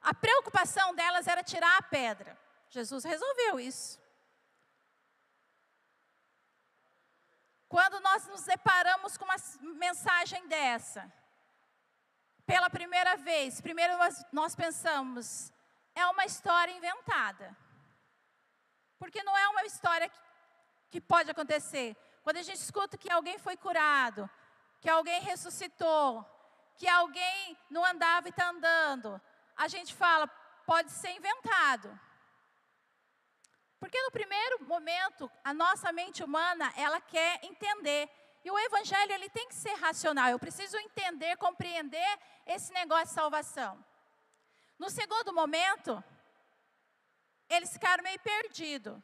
A 0.00 0.14
preocupação 0.14 0.94
delas 0.94 1.26
era 1.26 1.42
tirar 1.42 1.78
a 1.78 1.82
pedra. 1.82 2.38
Jesus 2.70 3.02
resolveu 3.02 3.58
isso. 3.58 4.00
Quando 7.68 7.98
nós 7.98 8.24
nos 8.28 8.44
deparamos 8.44 9.16
com 9.16 9.24
uma 9.24 9.36
mensagem 9.74 10.46
dessa, 10.46 11.12
pela 12.46 12.70
primeira 12.70 13.16
vez, 13.16 13.60
primeiro 13.60 13.94
nós, 14.32 14.54
pensamos, 14.54 15.52
é 15.94 16.06
uma 16.06 16.24
história 16.24 16.72
inventada. 16.72 17.56
Porque 18.98 19.22
não 19.24 19.36
é 19.36 19.48
uma 19.48 19.64
história 19.64 20.10
que 20.90 21.00
pode 21.00 21.30
acontecer. 21.30 21.96
Quando 22.22 22.38
a 22.38 22.42
gente 22.42 22.58
escuta 22.58 22.96
que 22.96 23.10
alguém 23.10 23.38
foi 23.38 23.56
curado, 23.56 24.30
que 24.80 24.88
alguém 24.88 25.20
ressuscitou, 25.22 26.24
que 26.76 26.88
alguém 26.88 27.58
não 27.68 27.84
andava 27.84 28.28
e 28.28 28.30
está 28.30 28.48
andando, 28.48 29.20
a 29.56 29.66
gente 29.68 29.92
fala, 29.94 30.26
pode 30.64 30.90
ser 30.92 31.10
inventado. 31.10 31.98
Porque 33.80 34.00
no 34.02 34.10
primeiro 34.10 34.64
momento, 34.64 35.30
a 35.44 35.52
nossa 35.52 35.92
mente 35.92 36.22
humana, 36.22 36.72
ela 36.76 37.00
quer 37.00 37.44
entender 37.44 38.08
e 38.46 38.50
o 38.50 38.56
evangelho 38.56 39.12
ele 39.12 39.28
tem 39.28 39.48
que 39.48 39.56
ser 39.56 39.74
racional. 39.74 40.28
Eu 40.30 40.38
preciso 40.38 40.76
entender, 40.76 41.36
compreender 41.36 42.18
esse 42.46 42.72
negócio 42.72 43.08
de 43.08 43.14
salvação. 43.14 43.84
No 44.78 44.88
segundo 44.88 45.32
momento, 45.34 45.92
eles 47.48 47.72
ficaram 47.72 48.04
meio 48.04 48.20
perdidos. 48.20 49.02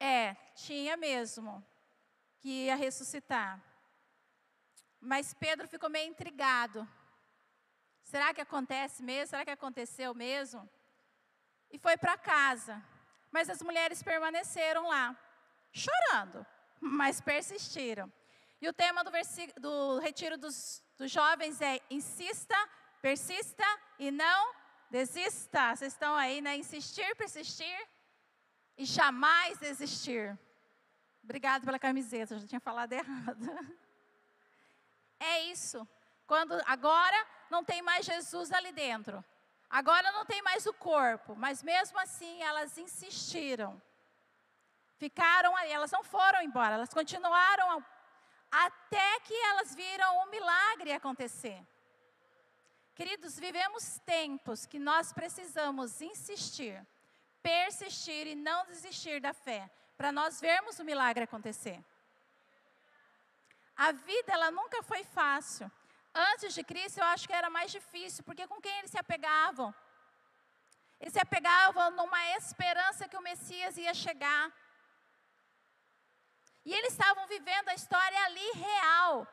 É, 0.00 0.34
tinha 0.56 0.96
mesmo 0.96 1.64
que 2.40 2.48
ia 2.64 2.74
ressuscitar. 2.74 3.62
Mas 5.00 5.32
Pedro 5.32 5.68
ficou 5.68 5.88
meio 5.88 6.10
intrigado. 6.10 6.84
Será 8.02 8.34
que 8.34 8.40
acontece 8.40 9.04
mesmo? 9.04 9.28
Será 9.28 9.44
que 9.44 9.52
aconteceu 9.52 10.12
mesmo? 10.14 10.68
E 11.70 11.78
foi 11.78 11.96
para 11.96 12.18
casa. 12.18 12.84
Mas 13.30 13.48
as 13.48 13.62
mulheres 13.62 14.02
permaneceram 14.02 14.88
lá, 14.88 15.16
chorando, 15.70 16.44
mas 16.80 17.20
persistiram. 17.20 18.12
E 18.60 18.68
o 18.68 18.72
tema 18.72 19.04
do, 19.04 19.10
do 19.60 19.98
retiro 19.98 20.38
dos, 20.38 20.82
dos 20.96 21.10
jovens 21.10 21.60
é: 21.60 21.80
insista, 21.90 22.56
persista 23.02 23.64
e 23.98 24.10
não 24.10 24.54
desista. 24.90 25.74
Vocês 25.74 25.92
estão 25.92 26.14
aí, 26.14 26.40
né? 26.40 26.56
Insistir, 26.56 27.14
persistir 27.16 27.88
e 28.76 28.84
jamais 28.84 29.58
desistir. 29.58 30.38
Obrigada 31.22 31.64
pela 31.64 31.78
camiseta, 31.78 32.34
eu 32.34 32.38
já 32.38 32.46
tinha 32.46 32.60
falado 32.60 32.92
errado. 32.92 33.46
É 35.18 35.44
isso. 35.44 35.88
Quando 36.26 36.52
agora 36.66 37.16
não 37.50 37.64
tem 37.64 37.80
mais 37.80 38.04
Jesus 38.04 38.52
ali 38.52 38.70
dentro. 38.70 39.24
Agora 39.68 40.12
não 40.12 40.26
tem 40.26 40.42
mais 40.42 40.66
o 40.66 40.74
corpo, 40.74 41.34
mas 41.34 41.62
mesmo 41.62 41.98
assim 41.98 42.42
elas 42.42 42.76
insistiram. 42.76 43.80
Ficaram 44.96 45.54
aí, 45.56 45.70
elas 45.70 45.90
não 45.90 46.02
foram 46.02 46.42
embora, 46.42 46.74
elas 46.74 46.92
continuaram 46.92 47.84
até 48.50 49.20
que 49.20 49.34
elas 49.34 49.74
viram 49.74 50.22
um 50.22 50.30
milagre 50.30 50.92
acontecer. 50.92 51.62
Queridos, 52.94 53.38
vivemos 53.38 53.98
tempos 54.06 54.64
que 54.64 54.78
nós 54.78 55.12
precisamos 55.12 56.00
insistir, 56.00 56.86
persistir 57.42 58.26
e 58.26 58.34
não 58.34 58.64
desistir 58.66 59.20
da 59.20 59.34
fé, 59.34 59.70
para 59.98 60.10
nós 60.10 60.40
vermos 60.40 60.78
o 60.78 60.84
milagre 60.84 61.24
acontecer. 61.24 61.78
A 63.76 63.92
vida 63.92 64.32
ela 64.32 64.50
nunca 64.50 64.82
foi 64.82 65.04
fácil. 65.04 65.70
Antes 66.14 66.54
de 66.54 66.64
Cristo, 66.64 66.98
eu 66.98 67.04
acho 67.04 67.26
que 67.28 67.34
era 67.34 67.50
mais 67.50 67.70
difícil, 67.70 68.24
porque 68.24 68.46
com 68.46 68.58
quem 68.58 68.78
eles 68.78 68.90
se 68.90 68.98
apegavam? 68.98 69.74
Eles 70.98 71.12
se 71.12 71.20
apegavam 71.20 71.90
numa 71.90 72.30
esperança 72.38 73.06
que 73.06 73.18
o 73.18 73.20
Messias 73.20 73.76
ia 73.76 73.92
chegar. 73.92 74.50
E 76.68 76.74
eles 76.74 76.92
estavam 76.92 77.24
vivendo 77.28 77.68
a 77.68 77.74
história 77.74 78.20
ali 78.24 78.50
real. 78.66 79.26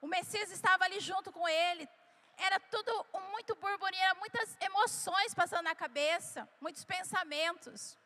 O 0.00 0.08
Messias 0.08 0.50
estava 0.50 0.84
ali 0.84 0.98
junto 0.98 1.30
com 1.30 1.48
ele. 1.48 1.88
Era 2.36 2.58
tudo 2.58 2.92
muito 3.30 3.54
burburinho, 3.54 4.16
muitas 4.16 4.56
emoções 4.60 5.32
passando 5.32 5.62
na 5.62 5.76
cabeça, 5.76 6.48
muitos 6.60 6.84
pensamentos. 6.84 7.96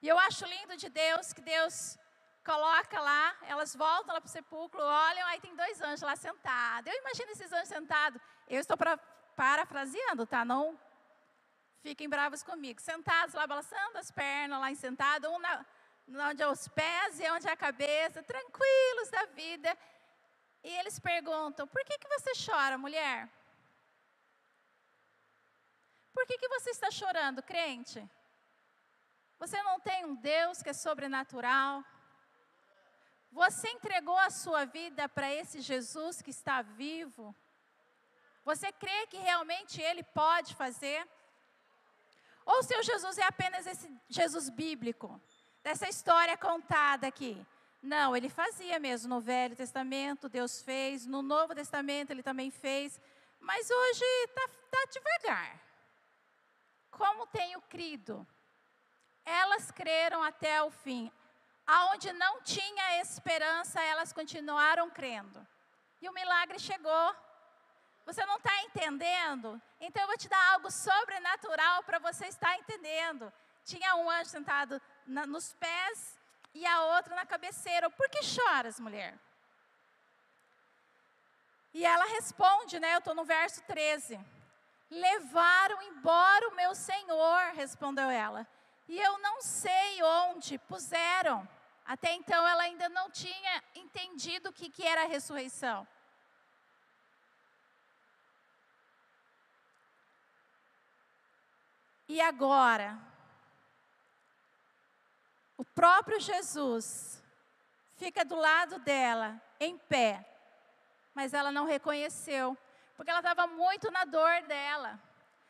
E 0.00 0.08
eu 0.08 0.16
acho 0.20 0.46
lindo 0.46 0.76
de 0.76 0.88
Deus 0.88 1.32
que 1.32 1.42
Deus 1.42 1.98
coloca 2.44 3.00
lá, 3.00 3.34
elas 3.48 3.74
voltam 3.74 4.14
lá 4.14 4.20
para 4.20 4.28
o 4.28 4.36
sepulcro, 4.38 4.80
olham, 4.80 5.26
aí 5.28 5.40
tem 5.40 5.56
dois 5.56 5.80
anjos 5.80 6.02
lá 6.02 6.14
sentados. 6.14 6.92
Eu 6.92 7.00
imagino 7.00 7.32
esses 7.32 7.52
anjos 7.52 7.68
sentados. 7.68 8.20
Eu 8.48 8.60
estou 8.60 8.76
pra, 8.76 8.96
parafraseando, 9.34 10.26
tá? 10.26 10.44
Não 10.44 10.78
fiquem 11.80 12.08
bravos 12.08 12.44
comigo. 12.44 12.80
Sentados 12.80 13.34
lá, 13.34 13.48
balançando 13.48 13.98
as 13.98 14.12
pernas, 14.12 14.60
lá 14.60 14.72
sentado, 14.76 15.28
um 15.28 15.40
na, 15.40 15.66
onde 16.08 16.42
é 16.42 16.48
os 16.48 16.68
pés 16.68 17.20
e 17.20 17.30
onde 17.30 17.48
é 17.48 17.52
a 17.52 17.56
cabeça, 17.56 18.22
tranquilos 18.22 19.10
da 19.10 19.26
vida. 19.26 19.76
E 20.62 20.68
eles 20.78 20.98
perguntam: 20.98 21.66
por 21.66 21.84
que, 21.84 21.98
que 21.98 22.08
você 22.08 22.32
chora, 22.44 22.78
mulher? 22.78 23.28
Por 26.12 26.26
que, 26.26 26.38
que 26.38 26.48
você 26.48 26.70
está 26.70 26.90
chorando, 26.90 27.42
crente? 27.42 28.08
Você 29.38 29.60
não 29.62 29.80
tem 29.80 30.04
um 30.04 30.14
Deus 30.14 30.62
que 30.62 30.70
é 30.70 30.72
sobrenatural? 30.72 31.84
Você 33.32 33.68
entregou 33.68 34.16
a 34.16 34.30
sua 34.30 34.64
vida 34.64 35.08
para 35.08 35.32
esse 35.32 35.60
Jesus 35.60 36.22
que 36.22 36.30
está 36.30 36.62
vivo? 36.62 37.34
Você 38.44 38.70
crê 38.70 39.06
que 39.08 39.16
realmente 39.16 39.82
Ele 39.82 40.04
pode 40.04 40.54
fazer? 40.54 41.06
Ou 42.46 42.62
seu 42.62 42.82
Jesus 42.82 43.18
é 43.18 43.24
apenas 43.24 43.66
esse 43.66 43.90
Jesus 44.08 44.48
bíblico, 44.50 45.20
dessa 45.64 45.88
história 45.88 46.36
contada 46.36 47.08
aqui? 47.08 47.44
Não, 47.82 48.16
ele 48.16 48.28
fazia 48.28 48.78
mesmo 48.78 49.08
no 49.08 49.20
Velho 49.20 49.56
Testamento, 49.56 50.28
Deus 50.28 50.62
fez, 50.62 51.04
no 51.04 51.22
Novo 51.22 51.54
Testamento 51.54 52.12
ele 52.12 52.22
também 52.22 52.50
fez, 52.50 53.00
mas 53.40 53.68
hoje 53.68 54.04
está 54.24 54.48
tá 54.70 54.84
devagar. 54.92 55.60
Como 56.90 57.26
tenho 57.26 57.60
crido? 57.62 58.24
Elas 59.24 59.72
creram 59.72 60.22
até 60.22 60.62
o 60.62 60.70
fim 60.70 61.10
aonde 61.66 62.12
não 62.12 62.42
tinha 62.42 63.00
esperança, 63.00 63.80
elas 63.82 64.12
continuaram 64.12 64.90
crendo. 64.90 65.46
E 66.00 66.08
o 66.08 66.12
milagre 66.12 66.58
chegou. 66.58 67.16
Você 68.04 68.24
não 68.26 68.36
está 68.36 68.62
entendendo? 68.62 69.60
Então 69.80 70.02
eu 70.02 70.06
vou 70.06 70.18
te 70.18 70.28
dar 70.28 70.52
algo 70.52 70.70
sobrenatural 70.70 71.82
para 71.84 71.98
você 71.98 72.26
estar 72.26 72.54
entendendo. 72.58 73.32
Tinha 73.64 73.96
um 73.96 74.10
anjo 74.10 74.30
sentado 74.30 74.80
na, 75.06 75.26
nos 75.26 75.54
pés 75.54 76.18
e 76.52 76.66
a 76.66 76.82
outra 76.96 77.14
na 77.14 77.26
cabeceira. 77.26 77.90
Por 77.90 78.08
que 78.08 78.22
choras, 78.22 78.78
mulher? 78.78 79.18
E 81.72 81.84
ela 81.84 82.04
responde, 82.04 82.78
né? 82.78 82.94
Eu 82.94 82.98
estou 82.98 83.14
no 83.14 83.24
verso 83.24 83.62
13. 83.62 84.20
Levaram 84.90 85.82
embora 85.82 86.48
o 86.48 86.54
meu 86.54 86.74
senhor, 86.74 87.52
respondeu 87.54 88.08
ela. 88.08 88.46
E 88.86 89.00
eu 89.00 89.18
não 89.18 89.40
sei 89.42 90.02
onde 90.02 90.58
puseram. 90.58 91.48
Até 91.84 92.12
então 92.12 92.46
ela 92.46 92.62
ainda 92.62 92.88
não 92.88 93.10
tinha 93.10 93.62
entendido 93.74 94.50
o 94.50 94.52
que, 94.52 94.70
que 94.70 94.86
era 94.86 95.02
a 95.02 95.06
ressurreição. 95.06 95.86
E 102.06 102.20
agora, 102.20 102.98
o 105.56 105.64
próprio 105.64 106.20
Jesus 106.20 107.22
fica 107.96 108.24
do 108.24 108.36
lado 108.36 108.78
dela, 108.80 109.40
em 109.60 109.78
pé, 109.78 110.24
mas 111.14 111.32
ela 111.32 111.52
não 111.52 111.64
reconheceu, 111.64 112.56
porque 112.96 113.10
ela 113.10 113.20
estava 113.20 113.46
muito 113.46 113.90
na 113.90 114.04
dor 114.04 114.42
dela. 114.42 115.00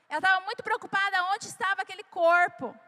Ela 0.08 0.18
estava 0.18 0.44
muito 0.44 0.62
preocupada 0.62 1.24
onde 1.32 1.46
estava 1.46 1.82
aquele 1.82 2.04
corpo 2.04 2.78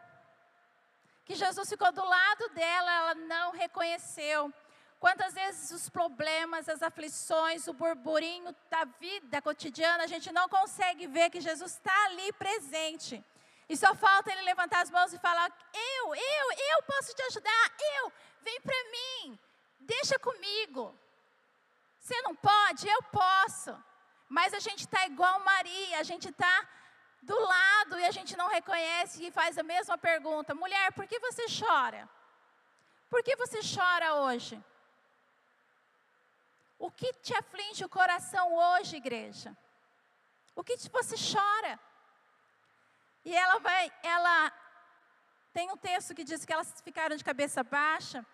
que 1.26 1.34
Jesus 1.34 1.68
ficou 1.68 1.90
do 1.90 2.04
lado 2.04 2.48
dela, 2.50 2.92
ela 2.92 3.14
não 3.16 3.50
reconheceu. 3.50 4.52
Quantas 5.00 5.34
vezes 5.34 5.72
os 5.72 5.88
problemas, 5.88 6.68
as 6.68 6.82
aflições, 6.82 7.66
o 7.66 7.72
burburinho 7.72 8.54
da 8.70 8.84
vida 8.84 9.42
cotidiana, 9.42 10.04
a 10.04 10.06
gente 10.06 10.32
não 10.32 10.48
consegue 10.48 11.08
ver 11.08 11.30
que 11.30 11.40
Jesus 11.40 11.72
está 11.72 12.04
ali 12.06 12.32
presente. 12.34 13.24
E 13.68 13.76
só 13.76 13.94
falta 13.94 14.30
ele 14.30 14.42
levantar 14.42 14.80
as 14.80 14.90
mãos 14.90 15.12
e 15.12 15.18
falar: 15.18 15.50
Eu, 15.72 16.14
eu, 16.14 16.52
eu 16.70 16.82
posso 16.82 17.14
te 17.14 17.22
ajudar, 17.22 17.72
eu, 17.96 18.12
vem 18.42 18.60
para 18.60 18.84
mim, 18.90 19.38
deixa 19.80 20.18
comigo. 20.18 20.96
Você 21.98 22.20
não 22.22 22.34
pode, 22.36 22.88
eu 22.88 23.02
posso. 23.04 23.76
Mas 24.28 24.54
a 24.54 24.60
gente 24.60 24.80
está 24.80 25.06
igual 25.06 25.40
Maria, 25.40 25.98
a 25.98 26.02
gente 26.02 26.28
está 26.28 26.68
do 27.22 27.38
lado 27.38 27.98
e 27.98 28.04
a 28.04 28.10
gente 28.10 28.36
não 28.36 28.48
reconhece 28.48 29.26
e 29.26 29.30
faz 29.30 29.58
a 29.58 29.62
mesma 29.62 29.98
pergunta: 29.98 30.54
mulher, 30.54 30.92
por 30.92 31.06
que 31.06 31.18
você 31.18 31.46
chora? 31.58 32.08
Por 33.10 33.22
que 33.22 33.34
você 33.36 33.60
chora 33.74 34.14
hoje? 34.14 34.62
O 36.78 36.90
que 36.90 37.12
te 37.14 37.34
aflige 37.34 37.84
o 37.84 37.88
coração 37.88 38.54
hoje, 38.54 38.96
igreja? 38.96 39.56
O 40.54 40.62
que 40.62 40.76
você 40.90 41.16
chora? 41.16 41.80
E 43.28 43.34
ela 43.34 43.58
vai, 43.58 43.92
ela 44.04 44.52
tem 45.52 45.68
um 45.72 45.76
texto 45.76 46.14
que 46.14 46.22
diz 46.22 46.44
que 46.44 46.52
elas 46.52 46.68
ficaram 46.80 47.16
de 47.16 47.24
cabeça 47.24 47.64
baixa. 47.64 48.24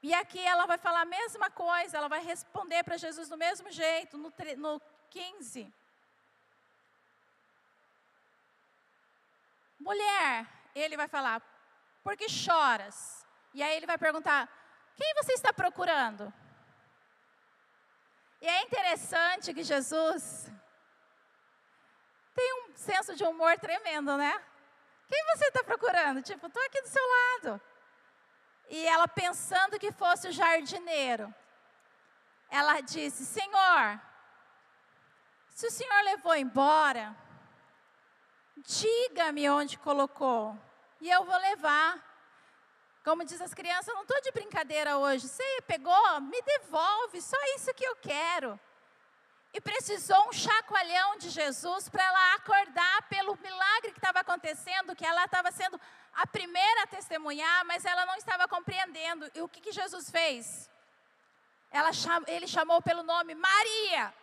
E 0.00 0.14
aqui 0.14 0.38
ela 0.38 0.64
vai 0.64 0.78
falar 0.78 1.00
a 1.00 1.12
mesma 1.18 1.50
coisa, 1.50 1.96
ela 1.96 2.08
vai 2.08 2.22
responder 2.22 2.84
para 2.84 2.96
Jesus 2.96 3.28
do 3.28 3.36
mesmo 3.36 3.68
jeito, 3.72 4.16
no, 4.16 4.32
no 4.58 4.80
15. 5.10 5.74
Mulher, 9.80 10.46
ele 10.72 10.96
vai 10.96 11.08
falar, 11.08 11.42
por 12.04 12.16
que 12.16 12.28
choras? 12.28 13.26
E 13.52 13.60
aí 13.60 13.76
ele 13.76 13.86
vai 13.86 13.98
perguntar, 13.98 14.48
quem 14.94 15.14
você 15.14 15.32
está 15.32 15.52
procurando? 15.52 16.32
E 18.40 18.46
é 18.46 18.62
interessante 18.62 19.52
que 19.52 19.64
Jesus 19.64 20.48
tem 22.34 22.54
um 22.62 22.76
senso 22.76 23.14
de 23.14 23.24
humor 23.24 23.58
tremendo, 23.58 24.16
né? 24.16 24.42
Quem 25.08 25.24
você 25.36 25.46
está 25.48 25.62
procurando? 25.62 26.22
Tipo, 26.22 26.46
estou 26.46 26.62
aqui 26.64 26.80
do 26.80 26.88
seu 26.88 27.02
lado. 27.08 27.60
E 28.68 28.86
ela 28.86 29.06
pensando 29.06 29.78
que 29.78 29.92
fosse 29.92 30.28
o 30.28 30.32
jardineiro, 30.32 31.32
ela 32.48 32.80
disse: 32.80 33.26
Senhor, 33.26 34.00
se 35.50 35.66
o 35.66 35.70
senhor 35.70 36.02
levou 36.04 36.34
embora, 36.34 37.14
Diga-me 38.56 39.48
onde 39.50 39.78
colocou, 39.78 40.56
e 41.00 41.10
eu 41.10 41.24
vou 41.24 41.36
levar. 41.38 42.10
Como 43.04 43.24
diz 43.24 43.40
as 43.40 43.52
crianças, 43.52 43.92
não 43.94 44.02
estou 44.02 44.20
de 44.20 44.30
brincadeira 44.30 44.98
hoje. 44.98 45.26
Você 45.26 45.42
pegou, 45.66 46.20
me 46.20 46.40
devolve, 46.42 47.20
só 47.20 47.36
isso 47.56 47.74
que 47.74 47.84
eu 47.84 47.96
quero. 47.96 48.60
E 49.52 49.60
precisou 49.60 50.28
um 50.28 50.32
chacoalhão 50.32 51.18
de 51.18 51.28
Jesus 51.28 51.88
para 51.88 52.02
ela 52.02 52.34
acordar 52.34 53.02
pelo 53.08 53.36
milagre 53.36 53.92
que 53.92 53.98
estava 53.98 54.20
acontecendo, 54.20 54.96
que 54.96 55.04
ela 55.04 55.24
estava 55.24 55.52
sendo 55.52 55.78
a 56.14 56.26
primeira 56.26 56.84
a 56.84 56.86
testemunhar, 56.86 57.64
mas 57.66 57.84
ela 57.84 58.06
não 58.06 58.16
estava 58.16 58.48
compreendendo. 58.48 59.30
E 59.34 59.42
o 59.42 59.48
que, 59.48 59.60
que 59.60 59.72
Jesus 59.72 60.10
fez? 60.10 60.70
Cham, 61.92 62.22
ele 62.26 62.46
chamou 62.46 62.80
pelo 62.82 63.02
nome 63.02 63.34
Maria, 63.34 64.14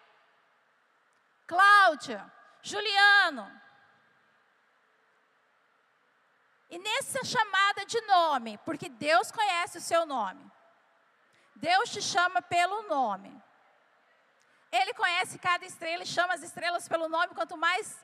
Cláudia, 1.48 2.32
Juliano. 2.62 3.60
E 6.70 6.78
nessa 6.78 7.24
chamada 7.24 7.86
de 7.86 8.00
nome, 8.02 8.60
porque 8.60 8.89
Deus 8.89 9.32
conhece 9.32 9.80
o 9.80 9.82
seu 9.82 10.06
nome, 10.06 10.44
Deus 11.56 11.89
te 11.89 12.02
chama 12.02 12.42
pelo 12.42 12.84
nome. 12.84 13.48
Ele 14.71 14.93
conhece 14.93 15.39
cada 15.39 15.65
estrela 15.65 16.03
e 16.03 16.08
chama 16.08 16.34
as 16.34 16.43
estrelas 16.43 16.88
pelo 16.88 17.10
nome, 17.10 17.34
quanto 17.34 17.58
mais 17.58 17.97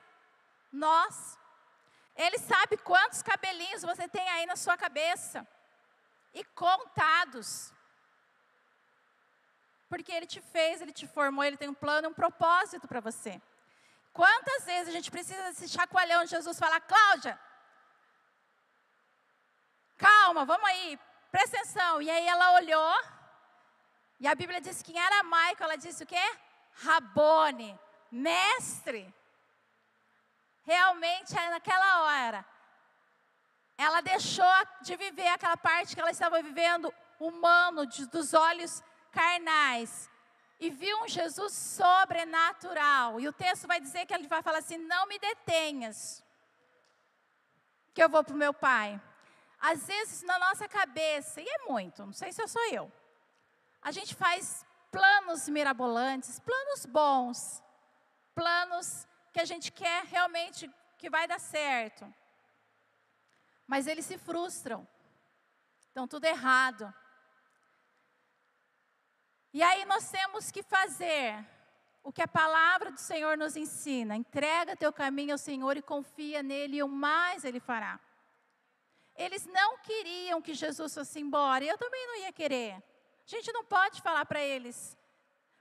nós. 0.72 1.38
Ele 2.16 2.38
sabe 2.38 2.76
quantos 2.78 3.22
cabelinhos 3.22 3.82
você 3.82 4.08
tem 4.08 4.28
aí 4.30 4.46
na 4.46 4.56
sua 4.56 4.76
cabeça. 4.76 5.46
E 6.34 6.44
contados. 6.44 7.72
Porque 9.88 10.12
Ele 10.12 10.26
te 10.26 10.40
fez, 10.40 10.80
Ele 10.80 10.92
te 10.92 11.06
formou, 11.06 11.44
Ele 11.44 11.56
tem 11.56 11.68
um 11.68 11.74
plano, 11.74 12.08
um 12.08 12.14
propósito 12.14 12.88
para 12.88 13.00
você. 13.00 13.40
Quantas 14.12 14.64
vezes 14.64 14.88
a 14.88 14.92
gente 14.92 15.10
precisa 15.10 15.42
desse 15.44 15.68
chacoalhão 15.68 16.24
de 16.24 16.30
Jesus 16.30 16.58
falar, 16.58 16.80
Cláudia, 16.80 17.38
calma, 19.96 20.44
vamos 20.44 20.68
aí, 20.68 20.98
presta 21.30 21.58
atenção. 21.58 22.02
E 22.02 22.10
aí 22.10 22.26
ela 22.26 22.54
olhou, 22.54 22.96
e 24.18 24.26
a 24.26 24.34
Bíblia 24.34 24.60
diz 24.60 24.82
que 24.82 24.92
em 24.92 24.98
aramaico 24.98 25.62
ela 25.62 25.76
disse 25.76 26.02
o 26.02 26.06
quê? 26.06 26.26
Rabone, 26.76 27.78
mestre. 28.10 29.12
Realmente, 30.62 31.34
naquela 31.34 32.02
hora, 32.02 32.44
ela 33.78 34.00
deixou 34.00 34.44
de 34.82 34.96
viver 34.96 35.28
aquela 35.28 35.56
parte 35.56 35.94
que 35.94 36.00
ela 36.00 36.10
estava 36.10 36.42
vivendo 36.42 36.92
humano, 37.20 37.86
de, 37.86 38.06
dos 38.06 38.34
olhos 38.34 38.82
carnais, 39.12 40.10
e 40.58 40.70
viu 40.70 41.02
um 41.02 41.08
Jesus 41.08 41.52
sobrenatural. 41.52 43.20
E 43.20 43.28
o 43.28 43.32
texto 43.32 43.66
vai 43.66 43.80
dizer 43.80 44.04
que 44.06 44.12
ele 44.12 44.26
vai 44.26 44.42
falar 44.42 44.58
assim: 44.58 44.78
Não 44.78 45.06
me 45.06 45.18
detenhas, 45.18 46.24
que 47.94 48.02
eu 48.02 48.08
vou 48.08 48.24
para 48.24 48.34
o 48.34 48.38
meu 48.38 48.52
pai. 48.52 49.00
Às 49.58 49.86
vezes 49.86 50.22
na 50.22 50.38
nossa 50.38 50.68
cabeça, 50.68 51.40
e 51.40 51.48
é 51.48 51.58
muito, 51.70 52.04
não 52.04 52.12
sei 52.12 52.32
se 52.32 52.46
sou 52.48 52.62
eu, 52.70 52.92
a 53.80 53.90
gente 53.90 54.14
faz 54.14 54.65
planos 54.96 55.46
mirabolantes, 55.46 56.40
planos 56.40 56.86
bons, 56.86 57.62
planos 58.34 59.06
que 59.30 59.38
a 59.38 59.44
gente 59.44 59.70
quer 59.70 60.04
realmente 60.04 60.70
que 60.96 61.10
vai 61.10 61.28
dar 61.28 61.38
certo. 61.38 62.02
Mas 63.66 63.86
eles 63.86 64.06
se 64.06 64.16
frustram. 64.16 64.88
Estão 65.86 66.08
tudo 66.08 66.24
errado. 66.24 66.90
E 69.52 69.62
aí 69.62 69.84
nós 69.84 70.10
temos 70.10 70.50
que 70.50 70.62
fazer 70.62 71.44
o 72.02 72.10
que 72.10 72.22
a 72.22 72.28
palavra 72.28 72.90
do 72.90 73.00
Senhor 73.00 73.36
nos 73.36 73.54
ensina. 73.54 74.16
Entrega 74.16 74.76
teu 74.76 74.94
caminho 74.94 75.32
ao 75.32 75.38
Senhor 75.38 75.76
e 75.76 75.82
confia 75.82 76.42
nele, 76.42 76.78
e 76.78 76.82
o 76.82 76.88
mais 76.88 77.44
ele 77.44 77.60
fará. 77.60 78.00
Eles 79.14 79.44
não 79.44 79.76
queriam 79.76 80.40
que 80.40 80.54
Jesus 80.54 80.94
fosse 80.94 81.20
embora, 81.20 81.62
e 81.62 81.68
eu 81.68 81.76
também 81.76 82.06
não 82.06 82.16
ia 82.20 82.32
querer. 82.32 82.82
A 83.26 83.28
gente 83.28 83.52
não 83.52 83.64
pode 83.64 84.00
falar 84.00 84.24
para 84.24 84.40
eles. 84.40 84.96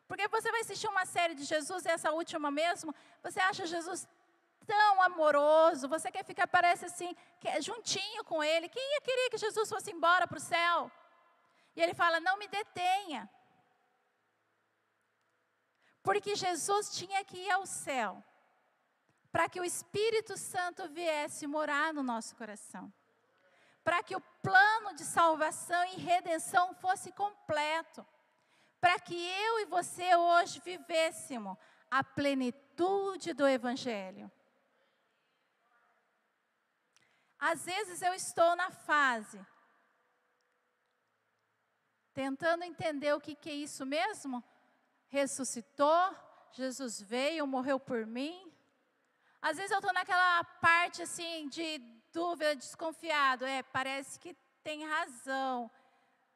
Porque 0.08 0.28
você 0.28 0.52
vai 0.52 0.62
assistir 0.62 0.88
uma 0.88 1.06
série 1.06 1.34
de 1.34 1.44
Jesus, 1.44 1.86
essa 1.86 2.12
última 2.12 2.52
mesmo, 2.52 2.94
você 3.24 3.40
acha 3.40 3.66
Jesus 3.66 4.08
tão 4.68 5.02
amoroso, 5.02 5.88
você 5.88 6.12
quer 6.12 6.24
ficar, 6.24 6.48
parece 6.48 6.86
assim, 6.86 7.16
é 7.44 7.60
juntinho 7.62 8.24
com 8.24 8.44
ele. 8.44 8.70
Quem 8.70 8.94
ia 8.94 9.02
querer 9.02 9.30
que 9.32 9.38
Jesus 9.38 9.68
fosse 9.68 9.92
embora 9.92 10.28
para 10.28 10.38
o 10.38 10.42
céu? 10.42 10.92
E 11.76 11.82
ele 11.82 11.96
fala: 11.96 12.20
não 12.20 12.38
me 12.38 12.48
detenha. 12.48 13.30
Porque 16.04 16.36
Jesus 16.36 16.96
tinha 16.96 17.26
que 17.26 17.38
ir 17.38 17.52
ao 17.52 17.66
céu, 17.66 18.24
para 19.32 19.50
que 19.50 19.60
o 19.60 19.66
Espírito 19.66 20.38
Santo 20.38 20.88
viesse 20.90 21.48
morar 21.48 21.92
no 21.92 22.04
nosso 22.04 22.36
coração 22.36 22.94
para 23.86 24.02
que 24.02 24.16
o 24.16 24.22
plano 24.42 24.96
de 24.96 25.06
salvação 25.06 25.86
e 25.86 25.98
redenção 25.98 26.74
fosse 26.74 27.12
completo, 27.12 28.06
para 28.82 29.00
que 29.00 29.14
eu 29.14 29.60
e 29.60 29.66
você 29.66 30.16
hoje 30.16 30.60
vivêssemos 30.60 31.56
a 31.90 32.04
plenitude 32.04 33.32
do 33.34 33.48
Evangelho. 33.48 34.30
Às 37.38 37.64
vezes 37.64 38.02
eu 38.02 38.16
estou 38.16 38.56
na 38.56 38.72
fase, 38.72 39.40
tentando 42.12 42.64
entender 42.64 43.14
o 43.14 43.22
que, 43.22 43.36
que 43.36 43.52
é 43.52 43.54
isso 43.54 43.86
mesmo. 43.86 44.44
Ressuscitou, 45.10 46.16
Jesus 46.54 47.00
veio, 47.00 47.46
morreu 47.46 47.80
por 47.80 48.04
mim. 48.08 48.52
Às 49.40 49.58
vezes 49.58 49.72
eu 49.72 49.78
estou 49.78 49.94
naquela 49.94 50.44
parte 50.44 51.04
assim 51.04 51.48
de 51.50 51.95
dúvida, 52.16 52.56
desconfiado. 52.56 53.46
É, 53.46 53.62
parece 53.62 54.18
que 54.18 54.36
tem 54.64 54.88
razão. 54.88 55.70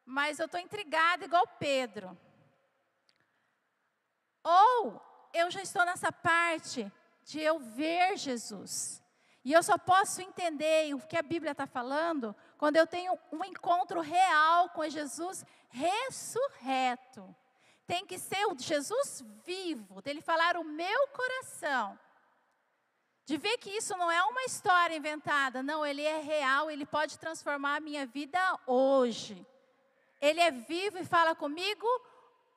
Mas 0.06 0.38
eu 0.38 0.46
estou 0.46 0.60
intrigada 0.60 1.26
igual 1.26 1.48
Pedro. 1.58 2.18
Ou 4.44 5.02
eu 5.34 5.50
já 5.50 5.62
estou 5.62 5.86
nessa 5.86 6.12
parte 6.12 6.92
de 7.24 7.40
eu 7.40 7.60
ver 7.60 8.18
Jesus. 8.18 9.02
E 9.44 9.54
eu 9.54 9.64
só 9.64 9.78
posso 9.78 10.22
entender 10.22 10.94
o 10.94 11.00
que 11.00 11.18
a 11.18 11.22
Bíblia 11.22 11.54
está 11.54 11.66
falando 11.66 12.36
quando 12.58 12.76
eu 12.76 12.86
tenho 12.86 13.18
um 13.32 13.44
encontro 13.46 14.02
real 14.02 14.70
com 14.70 14.88
Jesus 14.90 15.46
ressurreto. 15.70 17.24
Tem 17.88 18.06
que 18.06 18.20
ser 18.20 18.46
o 18.48 18.60
Jesus 18.60 19.24
vivo, 19.46 20.02
dele 20.02 20.22
falar 20.22 20.58
o 20.58 20.64
meu 20.64 21.08
coração 21.08 21.98
de 23.30 23.38
ver 23.38 23.60
que 23.60 23.70
isso 23.70 23.96
não 23.96 24.10
é 24.10 24.24
uma 24.24 24.42
história 24.42 24.96
inventada, 24.96 25.62
não, 25.62 25.86
ele 25.86 26.02
é 26.02 26.20
real, 26.20 26.72
ele 26.72 26.84
pode 26.84 27.20
transformar 27.20 27.76
a 27.76 27.80
minha 27.80 28.04
vida 28.04 28.40
hoje. 28.66 29.46
Ele 30.20 30.40
é 30.40 30.50
vivo 30.50 30.98
e 30.98 31.06
fala 31.06 31.36
comigo 31.36 31.86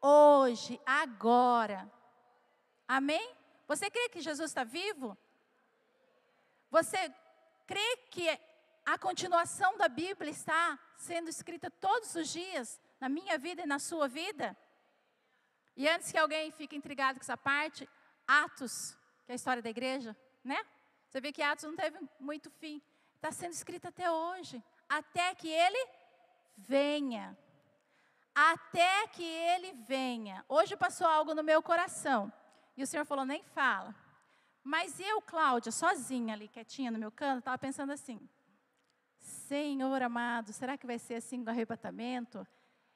hoje, 0.00 0.80
agora. 0.86 1.86
Amém? 2.88 3.34
Você 3.68 3.90
crê 3.90 4.08
que 4.08 4.22
Jesus 4.22 4.50
está 4.50 4.64
vivo? 4.64 5.14
Você 6.70 7.14
crê 7.66 7.98
que 8.10 8.26
a 8.86 8.96
continuação 8.96 9.76
da 9.76 9.88
Bíblia 9.88 10.30
está 10.30 10.78
sendo 10.96 11.28
escrita 11.28 11.70
todos 11.70 12.14
os 12.14 12.30
dias, 12.30 12.80
na 12.98 13.10
minha 13.10 13.36
vida 13.36 13.60
e 13.60 13.66
na 13.66 13.78
sua 13.78 14.08
vida? 14.08 14.56
E 15.76 15.86
antes 15.86 16.10
que 16.10 16.16
alguém 16.16 16.50
fique 16.50 16.74
intrigado 16.74 17.18
com 17.18 17.24
essa 17.24 17.36
parte, 17.36 17.86
Atos, 18.26 18.96
que 19.26 19.32
é 19.32 19.34
a 19.34 19.36
história 19.36 19.62
da 19.62 19.68
igreja, 19.68 20.16
né? 20.44 20.58
Você 21.08 21.20
vê 21.20 21.32
que 21.32 21.42
Atos 21.42 21.64
não 21.64 21.76
teve 21.76 21.98
muito 22.18 22.50
fim. 22.50 22.80
Está 23.16 23.30
sendo 23.30 23.52
escrito 23.52 23.86
até 23.86 24.10
hoje. 24.10 24.62
Até 24.88 25.34
que 25.34 25.48
ele 25.48 25.88
venha. 26.56 27.36
Até 28.34 29.06
que 29.08 29.22
ele 29.22 29.72
venha. 29.86 30.44
Hoje 30.48 30.76
passou 30.76 31.06
algo 31.06 31.34
no 31.34 31.42
meu 31.42 31.62
coração. 31.62 32.32
E 32.76 32.82
o 32.82 32.86
Senhor 32.86 33.04
falou: 33.04 33.24
nem 33.24 33.42
fala. 33.42 33.94
Mas 34.64 34.98
eu, 35.00 35.20
Cláudia, 35.20 35.72
sozinha 35.72 36.34
ali, 36.34 36.48
quietinha 36.48 36.90
no 36.90 36.98
meu 36.98 37.10
canto, 37.10 37.40
estava 37.40 37.58
pensando 37.58 37.92
assim: 37.92 38.18
Senhor 39.18 40.02
amado, 40.02 40.52
será 40.52 40.78
que 40.78 40.86
vai 40.86 40.98
ser 40.98 41.16
assim 41.16 41.44
com 41.44 41.50
arrebatamento? 41.50 42.46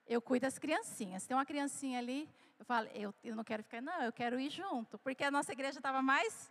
Eu 0.06 0.22
cuido 0.22 0.42
das 0.46 0.58
criancinhas. 0.58 1.26
Tem 1.26 1.36
uma 1.36 1.44
criancinha 1.44 1.98
ali, 1.98 2.28
eu 2.58 2.64
falo, 2.64 2.88
eu, 2.94 3.12
eu 3.22 3.34
não 3.34 3.44
quero 3.44 3.62
ficar, 3.62 3.82
não, 3.82 4.02
eu 4.02 4.12
quero 4.12 4.38
ir 4.38 4.48
junto, 4.50 4.98
porque 4.98 5.24
a 5.24 5.30
nossa 5.30 5.52
igreja 5.52 5.78
estava 5.78 6.00
mais 6.00 6.50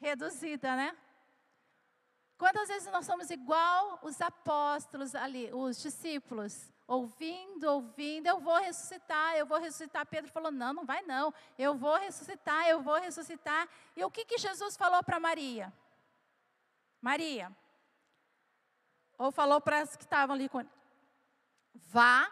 reduzida, 0.00 0.74
né? 0.76 0.96
Quantas 2.38 2.68
vezes 2.68 2.92
nós 2.92 3.06
somos 3.06 3.30
igual 3.30 3.98
os 4.02 4.20
apóstolos 4.20 5.14
ali, 5.14 5.50
os 5.52 5.80
discípulos, 5.80 6.70
ouvindo, 6.86 7.64
ouvindo, 7.64 8.26
eu 8.26 8.38
vou 8.38 8.56
ressuscitar, 8.56 9.36
eu 9.36 9.46
vou 9.46 9.58
ressuscitar. 9.58 10.06
Pedro 10.06 10.30
falou: 10.30 10.52
não, 10.52 10.72
não 10.72 10.84
vai 10.84 11.02
não, 11.02 11.32
eu 11.58 11.74
vou 11.74 11.96
ressuscitar, 11.96 12.68
eu 12.68 12.82
vou 12.82 13.00
ressuscitar. 13.00 13.68
E 13.96 14.04
o 14.04 14.10
que, 14.10 14.24
que 14.24 14.38
Jesus 14.38 14.76
falou 14.76 15.02
para 15.02 15.18
Maria? 15.18 15.72
Maria, 17.00 17.54
ou 19.16 19.30
falou 19.32 19.60
para 19.60 19.80
as 19.80 19.96
que 19.96 20.02
estavam 20.02 20.34
ali 20.34 20.48
com 20.48 20.64
vá 21.74 22.30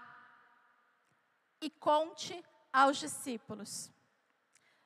e 1.61 1.71
conte 1.71 2.45
aos 2.73 2.99
discípulos. 2.99 3.91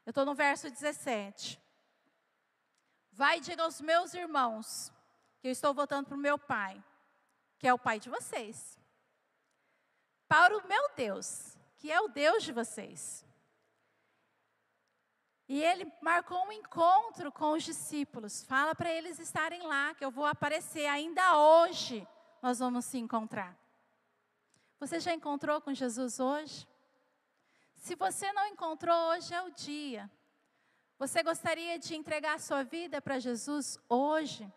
Eu 0.06 0.10
estou 0.10 0.24
no 0.24 0.34
verso 0.34 0.70
17. 0.70 1.60
Vai 3.18 3.38
e 3.38 3.40
diga 3.40 3.64
aos 3.64 3.80
meus 3.80 4.14
irmãos 4.14 4.92
que 5.40 5.48
eu 5.48 5.50
estou 5.50 5.74
voltando 5.74 6.06
para 6.06 6.14
o 6.14 6.20
meu 6.20 6.38
pai. 6.38 6.80
que 7.58 7.66
é 7.66 7.74
o 7.74 7.78
pai 7.78 7.98
de 7.98 8.08
vocês, 8.08 8.78
para 10.28 10.56
o 10.56 10.68
meu 10.68 10.90
Deus, 10.94 11.58
que 11.78 11.90
é 11.90 12.00
o 12.00 12.06
Deus 12.06 12.44
de 12.44 12.52
vocês. 12.52 13.26
E 15.48 15.60
ele 15.60 15.92
marcou 16.00 16.40
um 16.46 16.52
encontro 16.52 17.32
com 17.32 17.54
os 17.54 17.64
discípulos. 17.64 18.44
Fala 18.44 18.76
para 18.76 18.92
eles 18.92 19.18
estarem 19.18 19.66
lá, 19.66 19.92
que 19.94 20.04
eu 20.04 20.12
vou 20.12 20.24
aparecer 20.24 20.86
ainda 20.86 21.36
hoje. 21.36 22.06
Nós 22.40 22.60
vamos 22.60 22.84
se 22.84 22.98
encontrar. 22.98 23.58
Você 24.78 25.00
já 25.00 25.12
encontrou 25.12 25.60
com 25.60 25.74
Jesus 25.74 26.20
hoje? 26.20 26.68
Se 27.74 27.96
você 27.96 28.32
não 28.32 28.46
encontrou, 28.46 28.94
hoje 29.10 29.34
é 29.34 29.42
o 29.42 29.50
dia. 29.50 30.08
Você 30.98 31.22
gostaria 31.22 31.78
de 31.78 31.94
entregar 31.94 32.34
a 32.34 32.38
sua 32.40 32.64
vida 32.64 33.00
para 33.00 33.20
Jesus 33.20 33.78
hoje? 33.88 34.52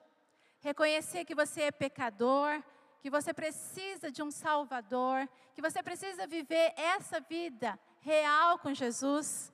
Reconhecer 0.60 1.24
que 1.24 1.36
você 1.36 1.62
é 1.64 1.72
pecador, 1.72 2.64
que 3.00 3.12
você 3.12 3.32
precisa 3.32 4.12
de 4.12 4.24
um 4.24 4.32
Salvador, 4.32 5.30
que 5.54 5.62
você 5.62 5.84
precisa 5.84 6.26
viver 6.26 6.74
essa 6.76 7.20
vida 7.20 7.80
real 8.00 8.58
com 8.58 8.74
Jesus. 8.74 9.54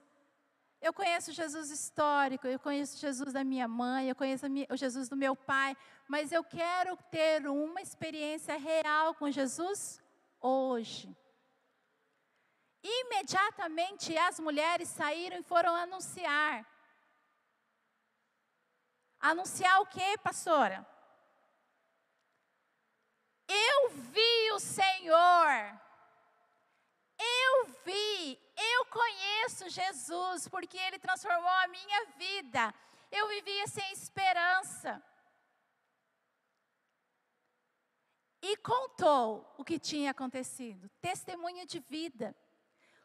Eu 0.81 0.93
conheço 0.93 1.33
Jesus 1.33 1.71
histórico, 1.71 2.47
eu 2.47 2.59
conheço 2.59 2.97
Jesus 2.97 3.33
da 3.33 3.43
minha 3.43 3.67
mãe, 3.67 4.07
eu 4.07 4.15
conheço 4.15 4.45
o 4.69 4.77
Jesus 4.77 5.09
do 5.09 5.17
meu 5.17 5.35
pai, 5.35 5.75
mas 6.07 6.31
eu 6.31 6.43
quero 6.43 6.95
ter 7.11 7.47
uma 7.47 7.81
experiência 7.81 8.57
real 8.57 9.13
com 9.15 9.29
Jesus 9.29 10.01
hoje. 10.39 11.13
Imediatamente 12.81 14.17
as 14.17 14.39
mulheres 14.39 14.87
saíram 14.87 15.37
e 15.37 15.43
foram 15.43 15.75
anunciar. 15.75 16.76
Anunciar 19.29 19.81
o 19.81 19.85
que, 19.87 20.17
pastora? 20.19 20.87
Eu 23.45 23.89
vi 23.89 24.51
o 24.53 24.59
Senhor. 24.59 25.47
Eu 27.19 27.65
vi, 27.83 28.39
eu 28.55 28.85
conheço 28.85 29.69
Jesus, 29.69 30.47
porque 30.47 30.77
Ele 30.77 30.97
transformou 30.97 31.49
a 31.49 31.67
minha 31.67 32.05
vida. 32.17 32.73
Eu 33.11 33.27
vivia 33.27 33.67
sem 33.67 33.91
esperança. 33.91 35.03
E 38.41 38.55
contou 38.57 39.53
o 39.57 39.65
que 39.65 39.77
tinha 39.77 40.11
acontecido, 40.11 40.89
testemunho 41.01 41.65
de 41.65 41.79
vida. 41.79 42.33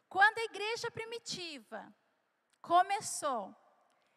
Quando 0.07 0.37
a 0.37 0.45
igreja 0.45 0.89
primitiva 0.89 1.93
começou, 2.61 3.53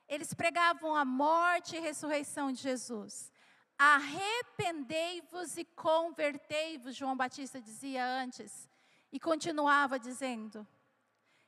eles 0.08 0.32
pregavam 0.32 0.94
a 0.94 1.04
morte 1.04 1.76
e 1.76 1.80
ressurreição 1.80 2.52
de 2.52 2.60
Jesus. 2.60 3.32
Arrependei-vos 3.78 5.56
e 5.56 5.64
convertei-vos, 5.64 6.96
João 6.96 7.16
Batista 7.16 7.60
dizia 7.60 8.04
antes, 8.04 8.68
e 9.12 9.20
continuava 9.20 9.98
dizendo. 9.98 10.66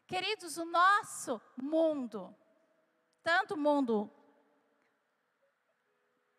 Queridos, 0.07 0.57
o 0.57 0.65
nosso 0.65 1.41
mundo, 1.57 2.35
tanto 3.23 3.55
o 3.55 3.59
mundo 3.59 4.11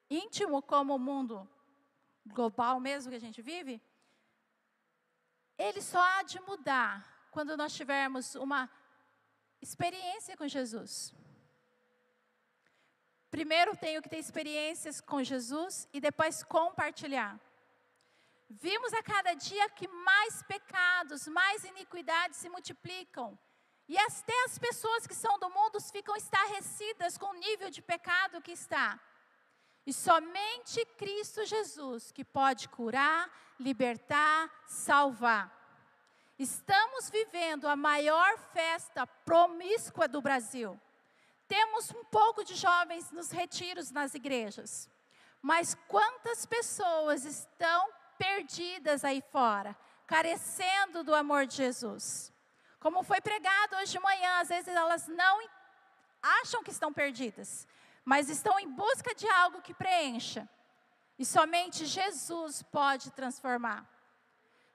íntimo 0.09 0.61
como 0.61 0.95
o 0.95 0.99
mundo 0.99 1.47
global 2.25 2.79
mesmo 2.79 3.11
que 3.11 3.17
a 3.17 3.21
gente 3.21 3.41
vive, 3.41 3.81
ele 5.57 5.81
só 5.81 6.01
há 6.01 6.23
de 6.23 6.39
mudar 6.41 7.27
quando 7.31 7.55
nós 7.57 7.73
tivermos 7.73 8.35
uma 8.35 8.69
experiência 9.61 10.35
com 10.37 10.47
Jesus. 10.47 11.13
Primeiro 13.29 13.77
tenho 13.77 14.01
que 14.01 14.09
ter 14.09 14.17
experiências 14.17 14.99
com 14.99 15.23
Jesus 15.23 15.87
e 15.93 16.01
depois 16.01 16.43
compartilhar. 16.43 17.39
Vimos 18.49 18.91
a 18.93 19.03
cada 19.03 19.35
dia 19.35 19.69
que 19.69 19.87
mais 19.87 20.41
pecados, 20.43 21.27
mais 21.27 21.63
iniquidades 21.63 22.39
se 22.39 22.49
multiplicam. 22.49 23.37
E 23.87 23.97
até 23.97 24.43
as 24.45 24.57
pessoas 24.57 25.05
que 25.05 25.13
são 25.13 25.37
do 25.37 25.49
mundo 25.49 25.79
ficam 25.81 26.15
estarrecidas 26.15 27.17
com 27.17 27.27
o 27.27 27.39
nível 27.39 27.69
de 27.69 27.81
pecado 27.81 28.41
que 28.41 28.51
está. 28.51 28.99
E 29.85 29.93
somente 29.93 30.83
Cristo 30.97 31.45
Jesus 31.45 32.11
que 32.11 32.23
pode 32.23 32.69
curar, 32.69 33.29
libertar, 33.59 34.51
salvar. 34.67 35.55
Estamos 36.37 37.09
vivendo 37.09 37.67
a 37.67 37.75
maior 37.75 38.37
festa 38.53 39.05
promíscua 39.05 40.07
do 40.07 40.21
Brasil. 40.21 40.79
Temos 41.49 41.91
um 41.91 42.03
pouco 42.05 42.43
de 42.43 42.53
jovens 42.53 43.11
nos 43.11 43.31
retiros 43.31 43.89
nas 43.89 44.13
igrejas. 44.13 44.87
Mas 45.41 45.75
quantas 45.87 46.45
pessoas 46.45 47.25
estão 47.25 47.91
perdidas 48.19 49.03
aí 49.03 49.23
fora, 49.31 49.75
carecendo 50.05 51.03
do 51.03 51.15
amor 51.15 51.47
de 51.47 51.55
Jesus? 51.55 52.31
Como 52.79 53.01
foi 53.01 53.19
pregado 53.19 53.77
hoje 53.77 53.93
de 53.93 53.99
manhã, 53.99 54.39
às 54.39 54.49
vezes 54.49 54.67
elas 54.67 55.07
não 55.07 55.41
acham 56.21 56.63
que 56.63 56.69
estão 56.69 56.93
perdidas, 56.93 57.67
mas 58.05 58.29
estão 58.29 58.59
em 58.59 58.69
busca 58.69 59.15
de 59.15 59.27
algo 59.27 59.59
que 59.59 59.73
preencha. 59.73 60.47
E 61.17 61.25
somente 61.25 61.85
Jesus 61.87 62.61
pode 62.61 63.09
transformar. 63.11 63.89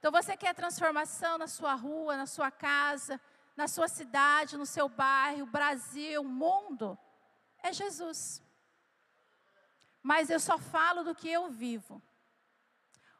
Então 0.00 0.10
você 0.10 0.36
quer 0.36 0.54
transformação 0.54 1.38
na 1.38 1.46
sua 1.46 1.74
rua, 1.74 2.16
na 2.16 2.26
sua 2.26 2.50
casa, 2.50 3.20
na 3.56 3.68
sua 3.68 3.88
cidade, 3.88 4.56
no 4.56 4.66
seu 4.66 4.88
bairro, 4.88 5.46
Brasil, 5.46 6.22
mundo? 6.24 6.98
É 7.62 7.72
Jesus. 7.72 8.42
Mas 10.02 10.28
eu 10.28 10.38
só 10.40 10.58
falo 10.58 11.02
do 11.02 11.14
que 11.14 11.28
eu 11.28 11.48
vivo. 11.50 12.02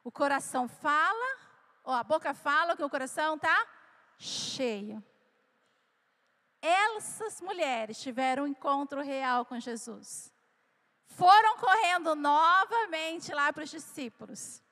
O 0.03 0.13
coração 0.13 0.69
fala, 0.69 1.39
ou 1.83 1.95
a 1.95 2.03
boca 2.03 2.35
fala 2.35 2.77
que 2.77 2.85
o 2.85 2.91
coração 2.91 3.37
está 3.37 3.67
cheio. 4.19 5.03
Essas 6.61 7.41
mulheres 7.41 8.01
tiveram 8.01 8.45
um 8.45 8.47
encontro 8.47 9.03
real 9.03 9.45
com 9.45 9.59
Jesus. 9.59 10.33
Foram 11.07 11.59
correndo 11.59 12.15
novamente 12.15 13.33
lá 13.33 13.53
para 13.53 13.65
os 13.65 13.71
discípulos. 13.71 14.63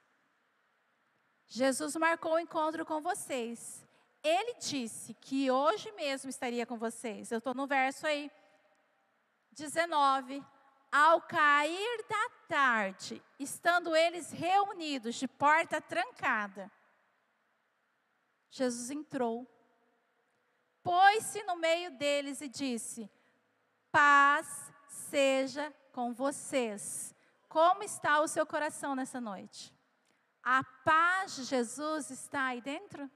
Jesus 1.46 1.94
marcou 1.96 2.34
o 2.34 2.38
encontro 2.38 2.84
com 2.84 3.00
vocês. 3.00 3.86
Ele 4.22 4.54
disse 4.54 5.14
que 5.14 5.50
hoje 5.50 5.90
mesmo 5.92 6.30
estaria 6.30 6.64
com 6.64 6.78
vocês. 6.78 7.30
Eu 7.32 7.38
estou 7.38 7.54
no 7.54 7.66
verso 7.66 8.06
aí, 8.06 8.30
19. 9.50 10.44
Ao 10.90 11.22
cair 11.22 12.04
da 12.08 12.28
tarde, 12.46 13.22
estando 13.38 13.96
eles 13.96 14.30
reunidos 14.30 15.14
de 15.14 15.26
porta 15.26 15.80
trancada, 15.80 16.70
Jesus 18.50 18.90
entrou, 18.90 19.48
pôs-se 20.82 21.42
no 21.44 21.56
meio 21.56 21.90
deles 21.92 22.42
e 22.42 22.48
disse: 22.48 23.10
Paz 23.90 24.70
seja 24.86 25.74
com 25.92 26.12
vocês. 26.12 27.14
Como 27.48 27.82
está 27.82 28.20
o 28.20 28.28
seu 28.28 28.46
coração 28.46 28.94
nessa 28.94 29.20
noite? 29.20 29.74
A 30.42 30.62
paz 30.84 31.36
de 31.36 31.44
Jesus 31.44 32.10
está 32.10 32.46
aí 32.46 32.60
dentro? 32.60 33.10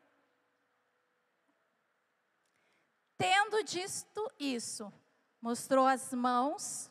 Tendo 3.18 3.62
dito 3.62 4.30
isso, 4.38 4.92
mostrou 5.40 5.86
as 5.86 6.12
mãos 6.12 6.90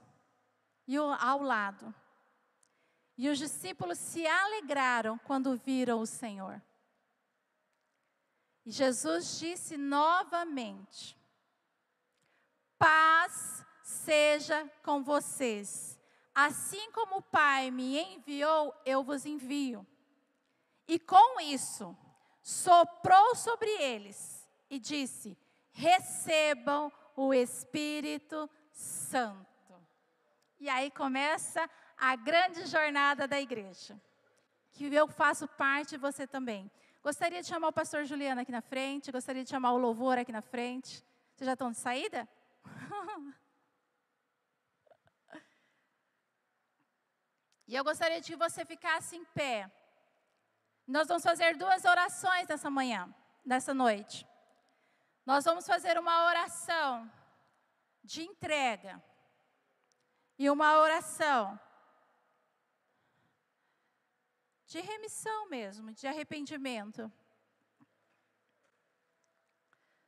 e 0.88 1.00
o, 1.00 1.12
ao 1.14 1.42
lado. 1.42 1.94
E 3.18 3.30
os 3.30 3.38
discípulos 3.38 3.98
se 3.98 4.26
alegraram 4.26 5.18
quando 5.20 5.56
viram 5.56 6.00
o 6.00 6.06
Senhor. 6.06 6.62
E 8.66 8.72
Jesus 8.72 9.40
disse 9.40 9.78
novamente: 9.78 11.18
Paz 12.78 13.64
seja 13.84 14.70
com 14.84 15.04
vocês. 15.04 16.00
Assim 16.34 16.92
como 16.92 17.18
o 17.18 17.22
Pai 17.22 17.72
me 17.72 17.98
enviou, 17.98 18.76
eu 18.86 19.04
vos 19.04 19.26
envio. 19.26 19.86
E 20.88 21.00
com 21.00 21.40
isso, 21.40 21.96
soprou 22.42 23.36
sobre 23.36 23.70
eles 23.82 24.46
e 24.70 24.78
disse: 24.78 25.38
Recebam 25.76 26.90
o 27.18 27.34
Espírito 27.34 28.50
Santo. 28.72 29.46
E 30.58 30.70
aí 30.70 30.90
começa 30.90 31.70
a 31.98 32.16
grande 32.16 32.66
jornada 32.66 33.28
da 33.28 33.42
igreja, 33.42 34.02
que 34.72 34.86
eu 34.94 35.06
faço 35.06 35.50
parte 35.50 35.96
e 35.96 35.98
você 35.98 36.26
também. 36.26 36.72
Gostaria 37.04 37.42
de 37.42 37.48
chamar 37.48 37.68
o 37.68 37.74
pastor 37.74 38.06
Juliano 38.06 38.40
aqui 38.40 38.54
na 38.54 38.62
frente, 38.62 39.12
gostaria 39.12 39.44
de 39.44 39.50
chamar 39.50 39.74
o 39.74 39.78
louvor 39.78 40.18
aqui 40.18 40.32
na 40.32 40.42
frente. 40.42 41.04
Vocês 41.36 41.46
já 41.46 41.52
estão 41.54 41.72
de 41.72 41.78
saída? 41.78 42.26
e 47.68 47.76
eu 47.76 47.84
gostaria 47.84 48.22
de 48.22 48.32
que 48.32 48.38
você 48.38 48.64
ficasse 48.64 49.18
em 49.18 49.26
pé. 49.26 49.70
Nós 50.88 51.10
vamos 51.10 51.24
fazer 51.24 51.58
duas 51.58 51.84
orações 51.84 52.48
nessa 52.48 52.70
manhã, 52.70 53.14
nessa 53.44 53.74
noite. 53.74 54.26
Nós 55.26 55.44
vamos 55.44 55.66
fazer 55.66 55.98
uma 55.98 56.26
oração 56.26 57.12
de 58.04 58.22
entrega 58.24 59.04
e 60.38 60.50
uma 60.50 60.78
oração 60.80 61.60
de 64.68 64.80
remissão 64.82 65.50
mesmo, 65.50 65.94
de 65.94 66.06
arrependimento. 66.06 67.12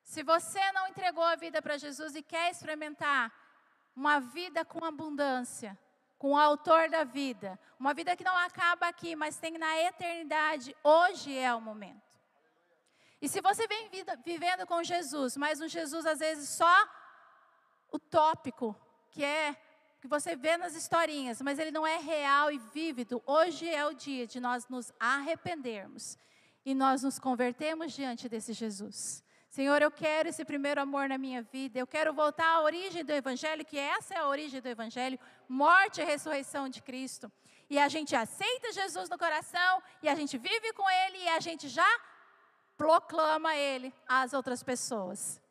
Se 0.04 0.22
você 0.24 0.72
não 0.72 0.88
entregou 0.88 1.24
a 1.24 1.36
vida 1.36 1.62
para 1.62 1.78
Jesus 1.78 2.16
e 2.16 2.22
quer 2.22 2.52
experimentar 2.52 3.34
uma 3.96 4.20
vida 4.20 4.64
com 4.64 4.86
abundância, 4.86 5.78
com 6.18 6.32
o 6.32 6.38
autor 6.38 6.90
da 6.90 7.04
vida, 7.04 7.60
uma 7.80 7.94
vida 7.94 8.16
que 8.16 8.24
não 8.24 8.38
acaba 8.38 8.88
aqui, 8.88 9.16
mas 9.16 9.38
tem 9.38 9.58
na 9.58 9.78
eternidade, 9.82 10.76
hoje 10.84 11.38
é 11.38 11.54
o 11.54 11.62
momento. 11.62 12.17
E 13.22 13.28
se 13.28 13.42
você 13.42 13.68
vem 13.68 13.90
vivendo 14.24 14.66
com 14.68 14.84
Jesus, 14.84 15.36
mas 15.38 15.60
um 15.60 15.68
Jesus 15.68 16.06
às 16.06 16.20
vezes 16.20 16.50
só 16.50 16.88
utópico, 17.92 18.76
que 19.10 19.24
é 19.24 19.56
que 20.00 20.08
você 20.08 20.36
vê 20.36 20.56
nas 20.58 20.76
historinhas, 20.76 21.42
mas 21.42 21.58
ele 21.58 21.72
não 21.72 21.86
é 21.86 21.98
real 21.98 22.52
e 22.52 22.60
vívido. 22.60 23.22
Hoje 23.26 23.68
é 23.68 23.86
o 23.86 23.94
dia 23.94 24.28
de 24.28 24.40
nós 24.40 24.68
nos 24.68 24.92
arrependermos 25.00 26.18
e 26.64 26.76
nós 26.76 27.02
nos 27.02 27.18
convertemos 27.18 27.94
diante 27.94 28.30
desse 28.30 28.54
Jesus. 28.54 29.24
Senhor, 29.50 29.82
eu 29.82 29.90
quero 29.90 30.30
esse 30.30 30.46
primeiro 30.46 30.80
amor 30.80 31.10
na 31.10 31.18
minha 31.18 31.42
vida, 31.42 31.80
eu 31.80 31.88
quero 31.88 32.14
voltar 32.14 32.48
à 32.48 32.62
origem 32.62 33.04
do 33.04 33.12
Evangelho, 33.12 33.66
que 33.66 33.80
essa 33.80 34.14
é 34.14 34.18
a 34.18 34.28
origem 34.28 34.62
do 34.62 34.68
Evangelho, 34.68 35.18
morte 35.50 36.02
e 36.02 36.04
ressurreição 36.04 36.70
de 36.70 36.82
Cristo. 36.82 37.32
E 37.70 37.80
a 37.80 37.88
gente 37.88 38.16
aceita 38.16 38.72
Jesus 38.72 39.10
no 39.10 39.18
coração, 39.18 39.82
e 40.04 40.08
a 40.08 40.14
gente 40.14 40.38
vive 40.38 40.72
com 40.74 40.88
Ele, 40.88 41.18
e 41.24 41.30
a 41.30 41.40
gente 41.40 41.68
já 41.68 41.90
proclama 42.78 43.56
Ele 43.56 43.94
às 44.08 44.34
outras 44.34 44.62
pessoas. 44.62 45.42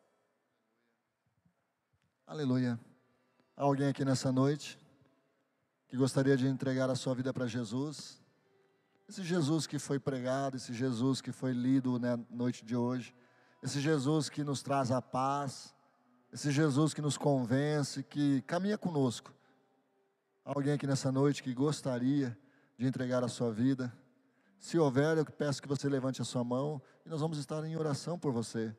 Aleluia. 2.26 2.78
Há 3.56 3.62
alguém 3.64 3.88
aqui 3.88 4.04
nessa 4.04 4.30
noite 4.30 4.78
que 5.88 5.96
gostaria 5.96 6.36
de 6.36 6.46
entregar 6.46 6.88
a 6.88 6.94
sua 6.94 7.14
vida 7.14 7.32
para 7.32 7.46
Jesus? 7.46 8.22
Esse 9.08 9.22
Jesus 9.22 9.66
que 9.66 9.78
foi 9.78 9.98
pregado, 9.98 10.56
esse 10.56 10.72
Jesus 10.72 11.20
que 11.20 11.32
foi 11.32 11.52
lido 11.52 11.98
na 11.98 12.18
noite 12.30 12.64
de 12.64 12.76
hoje, 12.76 13.14
esse 13.62 13.80
Jesus 13.80 14.28
que 14.28 14.42
nos 14.42 14.62
traz 14.62 14.90
a 14.90 15.00
paz, 15.00 15.74
esse 16.32 16.50
Jesus 16.50 16.92
que 16.92 17.00
nos 17.00 17.16
convence, 17.16 18.02
que 18.02 18.42
caminha 18.42 18.76
conosco. 18.76 19.32
Há 20.44 20.50
alguém 20.50 20.72
aqui 20.72 20.86
nessa 20.86 21.10
noite 21.10 21.42
que 21.42 21.54
gostaria 21.54 22.36
de 22.76 22.86
entregar 22.86 23.22
a 23.22 23.28
sua 23.28 23.52
vida? 23.52 23.92
Se 24.58 24.78
houver, 24.78 25.18
eu 25.18 25.24
peço 25.24 25.62
que 25.62 25.68
você 25.68 25.88
levante 25.88 26.22
a 26.22 26.24
sua 26.24 26.42
mão 26.42 26.80
e 27.04 27.08
nós 27.08 27.20
vamos 27.20 27.38
estar 27.38 27.62
em 27.64 27.76
oração 27.76 28.18
por 28.18 28.32
você. 28.32 28.74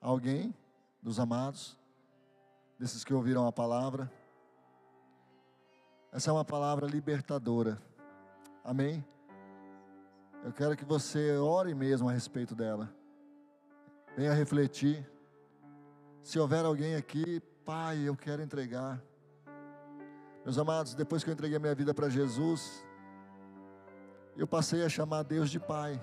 Alguém 0.00 0.54
dos 1.02 1.18
amados, 1.18 1.78
desses 2.78 3.04
que 3.04 3.14
ouviram 3.14 3.46
a 3.46 3.52
palavra? 3.52 4.10
Essa 6.12 6.30
é 6.30 6.32
uma 6.32 6.44
palavra 6.44 6.86
libertadora. 6.86 7.78
Amém? 8.62 9.04
Eu 10.44 10.52
quero 10.52 10.76
que 10.76 10.84
você 10.84 11.36
ore 11.36 11.74
mesmo 11.74 12.08
a 12.08 12.12
respeito 12.12 12.54
dela. 12.54 12.94
Venha 14.16 14.32
refletir. 14.32 15.08
Se 16.22 16.38
houver 16.38 16.64
alguém 16.64 16.94
aqui, 16.94 17.40
Pai, 17.64 17.98
eu 17.98 18.14
quero 18.16 18.42
entregar. 18.42 19.02
Meus 20.44 20.58
amados, 20.58 20.94
depois 20.94 21.24
que 21.24 21.30
eu 21.30 21.32
entreguei 21.32 21.56
a 21.56 21.60
minha 21.60 21.74
vida 21.74 21.94
para 21.94 22.08
Jesus, 22.10 22.84
eu 24.36 24.46
passei 24.46 24.84
a 24.84 24.88
chamar 24.88 25.22
Deus 25.22 25.48
de 25.48 25.60
Pai. 25.60 26.00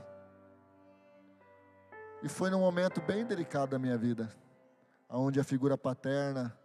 E 2.23 2.29
foi 2.29 2.49
num 2.49 2.59
momento 2.59 3.01
bem 3.01 3.25
delicado 3.25 3.71
da 3.71 3.79
minha 3.79 3.97
vida, 3.97 4.33
onde 5.09 5.39
a 5.39 5.43
figura 5.43 5.77
paterna 5.77 6.57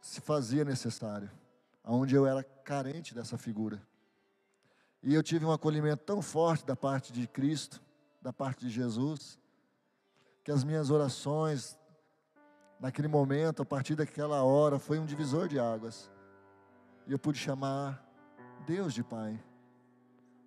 se 0.00 0.20
fazia 0.20 0.64
necessário, 0.64 1.30
onde 1.82 2.14
eu 2.14 2.26
era 2.26 2.42
carente 2.42 3.14
dessa 3.14 3.38
figura. 3.38 3.80
E 5.02 5.14
eu 5.14 5.22
tive 5.22 5.44
um 5.46 5.52
acolhimento 5.52 6.04
tão 6.04 6.20
forte 6.20 6.66
da 6.66 6.76
parte 6.76 7.12
de 7.12 7.26
Cristo, 7.26 7.80
da 8.20 8.32
parte 8.32 8.66
de 8.66 8.70
Jesus, 8.70 9.38
que 10.42 10.50
as 10.50 10.62
minhas 10.62 10.90
orações, 10.90 11.78
naquele 12.78 13.08
momento, 13.08 13.62
a 13.62 13.64
partir 13.64 13.94
daquela 13.94 14.42
hora, 14.42 14.78
foi 14.78 14.98
um 14.98 15.06
divisor 15.06 15.48
de 15.48 15.58
águas. 15.58 16.10
E 17.06 17.12
eu 17.12 17.18
pude 17.18 17.38
chamar 17.38 18.04
Deus 18.66 18.92
de 18.92 19.02
Pai 19.02 19.42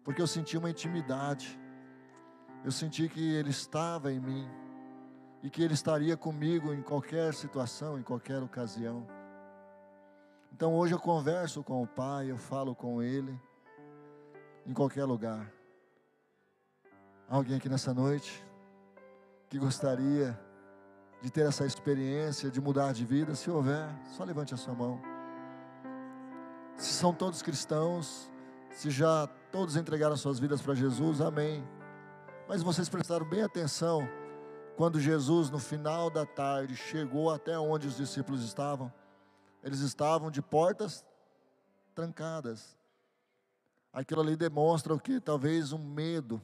porque 0.07 0.21
eu 0.21 0.27
senti 0.27 0.57
uma 0.57 0.69
intimidade, 0.69 1.59
eu 2.63 2.71
senti 2.71 3.09
que 3.09 3.35
Ele 3.35 3.49
estava 3.49 4.09
em 4.09 4.21
mim, 4.21 4.47
e 5.43 5.49
que 5.49 5.61
Ele 5.61 5.73
estaria 5.73 6.15
comigo 6.15 6.73
em 6.73 6.81
qualquer 6.81 7.33
situação, 7.33 7.99
em 7.99 8.01
qualquer 8.03 8.41
ocasião. 8.41 9.05
Então 10.53 10.73
hoje 10.73 10.93
eu 10.93 10.97
converso 10.97 11.61
com 11.61 11.83
o 11.83 11.85
Pai, 11.85 12.31
eu 12.31 12.37
falo 12.37 12.73
com 12.73 13.03
Ele, 13.03 13.37
em 14.65 14.73
qualquer 14.73 15.03
lugar. 15.03 15.51
Alguém 17.27 17.57
aqui 17.57 17.67
nessa 17.67 17.93
noite 17.93 18.41
que 19.49 19.59
gostaria 19.59 20.39
de 21.21 21.29
ter 21.29 21.45
essa 21.45 21.65
experiência 21.65 22.49
de 22.49 22.61
mudar 22.61 22.93
de 22.93 23.03
vida? 23.03 23.35
Se 23.35 23.51
houver, 23.51 23.89
só 24.15 24.23
levante 24.23 24.53
a 24.53 24.57
sua 24.57 24.73
mão. 24.73 25.01
Se 26.77 26.93
são 26.93 27.13
todos 27.13 27.41
cristãos, 27.41 28.31
se 28.71 28.89
já 28.89 29.27
todos 29.51 29.75
entregaram 29.75 30.15
suas 30.17 30.39
vidas 30.39 30.61
para 30.61 30.75
Jesus, 30.75 31.21
amém. 31.21 31.67
Mas 32.47 32.63
vocês 32.63 32.87
prestaram 32.87 33.25
bem 33.25 33.41
atenção 33.41 34.07
quando 34.75 34.99
Jesus, 34.99 35.49
no 35.49 35.59
final 35.59 36.09
da 36.09 36.25
tarde, 36.25 36.75
chegou 36.75 37.31
até 37.31 37.57
onde 37.57 37.87
os 37.87 37.97
discípulos 37.97 38.43
estavam. 38.43 38.93
Eles 39.63 39.79
estavam 39.79 40.29
de 40.29 40.41
portas 40.41 41.03
trancadas. 41.95 42.77
Aquilo 43.91 44.21
ali 44.21 44.35
demonstra 44.35 44.93
o 44.93 44.99
que? 44.99 45.19
Talvez 45.19 45.73
um 45.73 45.79
medo. 45.79 46.41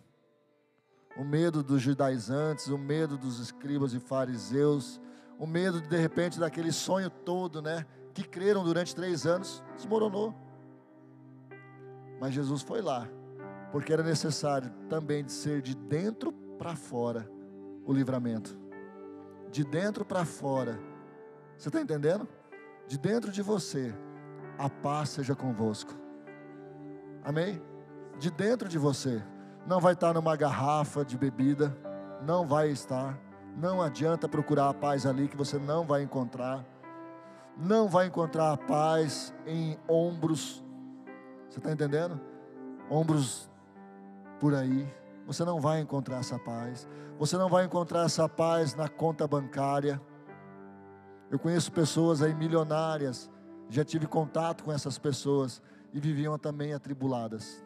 O 1.15 1.23
medo 1.23 1.61
dos 1.61 1.81
judaizantes, 1.81 2.67
o 2.67 2.77
medo 2.77 3.15
dos 3.15 3.39
escribas 3.39 3.93
e 3.93 3.99
fariseus, 3.99 4.99
o 5.37 5.45
medo 5.45 5.79
de, 5.79 5.87
de 5.87 5.97
repente 5.97 6.39
daquele 6.39 6.71
sonho 6.71 7.11
todo, 7.11 7.61
né? 7.61 7.85
Que 8.15 8.23
creram 8.23 8.63
durante 8.63 8.95
três 8.95 9.27
anos, 9.27 9.63
desmoronou. 9.75 10.33
Mas 12.23 12.33
Jesus 12.33 12.61
foi 12.61 12.81
lá, 12.81 13.05
porque 13.69 13.91
era 13.91 14.01
necessário 14.01 14.71
também 14.87 15.25
de 15.25 15.31
ser 15.33 15.61
de 15.61 15.75
dentro 15.75 16.31
para 16.57 16.73
fora 16.73 17.29
o 17.85 17.91
livramento. 17.91 18.57
De 19.51 19.61
dentro 19.65 20.05
para 20.05 20.23
fora. 20.23 20.79
Você 21.57 21.67
está 21.67 21.81
entendendo? 21.81 22.25
De 22.87 22.97
dentro 22.97 23.29
de 23.29 23.41
você, 23.41 23.93
a 24.57 24.69
paz 24.69 25.09
seja 25.09 25.35
convosco. 25.35 25.93
Amém? 27.25 27.61
De 28.17 28.31
dentro 28.31 28.69
de 28.69 28.77
você. 28.77 29.21
Não 29.67 29.81
vai 29.81 29.91
estar 29.91 30.13
numa 30.13 30.37
garrafa 30.37 31.03
de 31.03 31.17
bebida. 31.17 31.77
Não 32.25 32.47
vai 32.47 32.69
estar. 32.69 33.19
Não 33.57 33.81
adianta 33.81 34.29
procurar 34.29 34.69
a 34.69 34.73
paz 34.73 35.05
ali 35.05 35.27
que 35.27 35.35
você 35.35 35.59
não 35.59 35.85
vai 35.85 36.03
encontrar. 36.03 36.65
Não 37.57 37.89
vai 37.89 38.07
encontrar 38.07 38.53
a 38.53 38.57
paz 38.57 39.33
em 39.45 39.77
ombros 39.89 40.62
você 41.53 41.59
está 41.59 41.71
entendendo? 41.71 42.19
Ombros 42.89 43.47
por 44.39 44.55
aí. 44.55 44.91
Você 45.27 45.45
não 45.45 45.61
vai 45.61 45.81
encontrar 45.81 46.17
essa 46.17 46.39
paz. 46.39 46.87
Você 47.19 47.37
não 47.37 47.47
vai 47.47 47.63
encontrar 47.63 48.05
essa 48.05 48.27
paz 48.27 48.73
na 48.73 48.89
conta 48.89 49.27
bancária. 49.27 50.01
Eu 51.29 51.37
conheço 51.37 51.71
pessoas 51.71 52.23
aí 52.23 52.33
milionárias. 52.33 53.29
Já 53.69 53.85
tive 53.85 54.07
contato 54.07 54.63
com 54.63 54.71
essas 54.71 54.97
pessoas 54.97 55.61
e 55.93 55.99
viviam 55.99 56.39
também 56.39 56.73
atribuladas. 56.73 57.63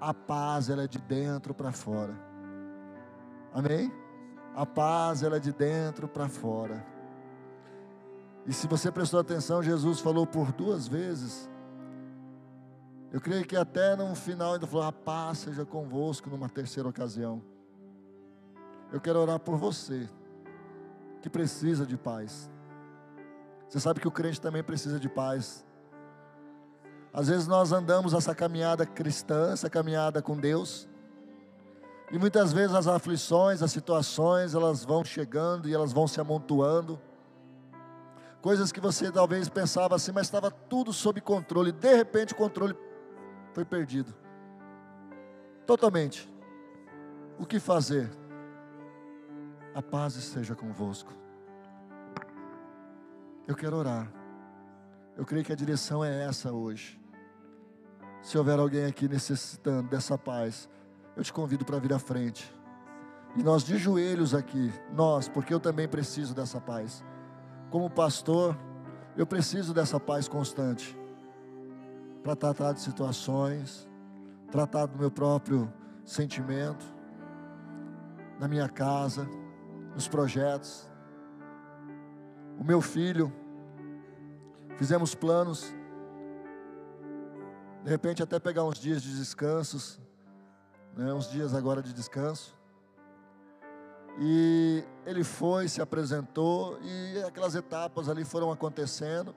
A 0.00 0.14
paz 0.14 0.70
ela 0.70 0.84
é 0.84 0.86
de 0.86 1.00
dentro 1.00 1.52
para 1.52 1.72
fora. 1.72 2.14
Amém? 3.52 3.92
A 4.54 4.64
paz 4.64 5.24
ela 5.24 5.38
é 5.38 5.40
de 5.40 5.52
dentro 5.52 6.06
para 6.06 6.28
fora. 6.28 6.86
E 8.46 8.52
se 8.52 8.68
você 8.68 8.92
prestou 8.92 9.18
atenção, 9.18 9.60
Jesus 9.60 9.98
falou 9.98 10.24
por 10.24 10.52
duas 10.52 10.86
vezes 10.86 11.50
eu 13.16 13.20
creio 13.20 13.46
que 13.46 13.56
até 13.56 13.96
no 13.96 14.14
final 14.14 14.52
ainda 14.52 14.66
falou: 14.66 14.84
a 14.84 14.92
paz 14.92 15.38
seja 15.38 15.64
convosco 15.64 16.28
numa 16.28 16.50
terceira 16.50 16.86
ocasião. 16.86 17.42
Eu 18.92 19.00
quero 19.00 19.18
orar 19.18 19.40
por 19.40 19.56
você 19.56 20.06
que 21.22 21.30
precisa 21.30 21.86
de 21.86 21.96
paz. 21.96 22.50
Você 23.66 23.80
sabe 23.80 24.00
que 24.00 24.06
o 24.06 24.10
crente 24.10 24.38
também 24.38 24.62
precisa 24.62 25.00
de 25.00 25.08
paz. 25.08 25.64
Às 27.10 27.28
vezes 27.28 27.46
nós 27.46 27.72
andamos 27.72 28.12
essa 28.12 28.34
caminhada 28.34 28.84
cristã, 28.84 29.50
essa 29.50 29.70
caminhada 29.70 30.20
com 30.20 30.36
Deus, 30.36 30.86
e 32.12 32.18
muitas 32.18 32.52
vezes 32.52 32.76
as 32.76 32.86
aflições, 32.86 33.62
as 33.62 33.72
situações, 33.72 34.54
elas 34.54 34.84
vão 34.84 35.02
chegando 35.02 35.70
e 35.70 35.74
elas 35.74 35.90
vão 35.90 36.06
se 36.06 36.20
amontoando. 36.20 37.00
Coisas 38.42 38.70
que 38.70 38.78
você 38.78 39.10
talvez 39.10 39.48
pensava 39.48 39.96
assim, 39.96 40.12
mas 40.12 40.26
estava 40.26 40.50
tudo 40.50 40.92
sob 40.92 41.18
controle, 41.22 41.72
de 41.72 41.96
repente 41.96 42.34
o 42.34 42.36
controle 42.36 42.76
foi 43.56 43.64
perdido. 43.64 44.14
Totalmente. 45.66 46.30
O 47.38 47.46
que 47.46 47.58
fazer? 47.58 48.10
A 49.74 49.80
paz 49.80 50.14
esteja 50.14 50.54
convosco. 50.54 51.10
Eu 53.48 53.56
quero 53.56 53.78
orar. 53.78 54.12
Eu 55.16 55.24
creio 55.24 55.42
que 55.42 55.54
a 55.54 55.56
direção 55.56 56.04
é 56.04 56.24
essa 56.24 56.52
hoje. 56.52 57.00
Se 58.20 58.36
houver 58.36 58.58
alguém 58.58 58.84
aqui 58.84 59.08
necessitando 59.08 59.88
dessa 59.88 60.18
paz, 60.18 60.68
eu 61.16 61.24
te 61.24 61.32
convido 61.32 61.64
para 61.64 61.78
vir 61.78 61.94
à 61.94 61.98
frente. 61.98 62.54
E 63.36 63.42
nós 63.42 63.64
de 63.64 63.78
joelhos 63.78 64.34
aqui, 64.34 64.70
nós, 64.92 65.30
porque 65.30 65.54
eu 65.54 65.60
também 65.60 65.88
preciso 65.88 66.34
dessa 66.34 66.60
paz. 66.60 67.02
Como 67.70 67.88
pastor, 67.88 68.54
eu 69.16 69.26
preciso 69.26 69.72
dessa 69.72 69.98
paz 69.98 70.28
constante 70.28 70.94
para 72.26 72.34
tratar 72.34 72.72
de 72.72 72.80
situações, 72.80 73.88
tratar 74.50 74.86
do 74.86 74.98
meu 74.98 75.12
próprio 75.12 75.72
sentimento, 76.04 76.84
na 78.40 78.48
minha 78.48 78.68
casa, 78.68 79.28
nos 79.94 80.08
projetos. 80.08 80.90
O 82.58 82.64
meu 82.64 82.80
filho, 82.80 83.32
fizemos 84.76 85.14
planos, 85.14 85.72
de 87.84 87.90
repente 87.90 88.24
até 88.24 88.40
pegar 88.40 88.64
uns 88.64 88.80
dias 88.80 89.04
de 89.04 89.16
descansos, 89.16 90.00
né, 90.96 91.12
uns 91.12 91.30
dias 91.30 91.54
agora 91.54 91.80
de 91.80 91.92
descanso. 91.92 92.58
E 94.18 94.82
ele 95.06 95.22
foi, 95.22 95.68
se 95.68 95.80
apresentou 95.80 96.76
e 96.82 97.22
aquelas 97.22 97.54
etapas 97.54 98.08
ali 98.08 98.24
foram 98.24 98.50
acontecendo. 98.50 99.32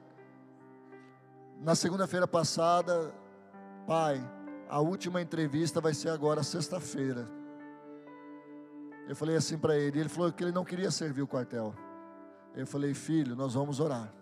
Na 1.59 1.75
segunda-feira 1.75 2.25
passada, 2.25 3.13
pai, 3.85 4.17
a 4.69 4.79
última 4.79 5.21
entrevista 5.21 5.81
vai 5.81 5.93
ser 5.93 6.09
agora 6.09 6.41
sexta-feira. 6.41 7.27
Eu 9.09 9.15
falei 9.15 9.35
assim 9.35 9.57
para 9.57 9.75
ele, 9.75 9.99
ele 9.99 10.09
falou 10.09 10.31
que 10.31 10.41
ele 10.41 10.53
não 10.53 10.63
queria 10.63 10.89
servir 10.89 11.21
o 11.21 11.27
quartel. 11.27 11.75
Eu 12.55 12.65
falei, 12.65 12.93
filho, 12.93 13.35
nós 13.35 13.55
vamos 13.55 13.79
orar. 13.79 14.13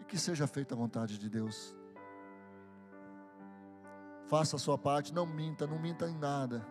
E 0.00 0.04
que 0.04 0.18
seja 0.18 0.46
feita 0.46 0.74
a 0.74 0.76
vontade 0.76 1.18
de 1.18 1.28
Deus. 1.28 1.76
Faça 4.26 4.56
a 4.56 4.58
sua 4.58 4.76
parte, 4.76 5.14
não 5.14 5.24
minta, 5.24 5.66
não 5.66 5.78
minta 5.78 6.08
em 6.08 6.18
nada. 6.18 6.66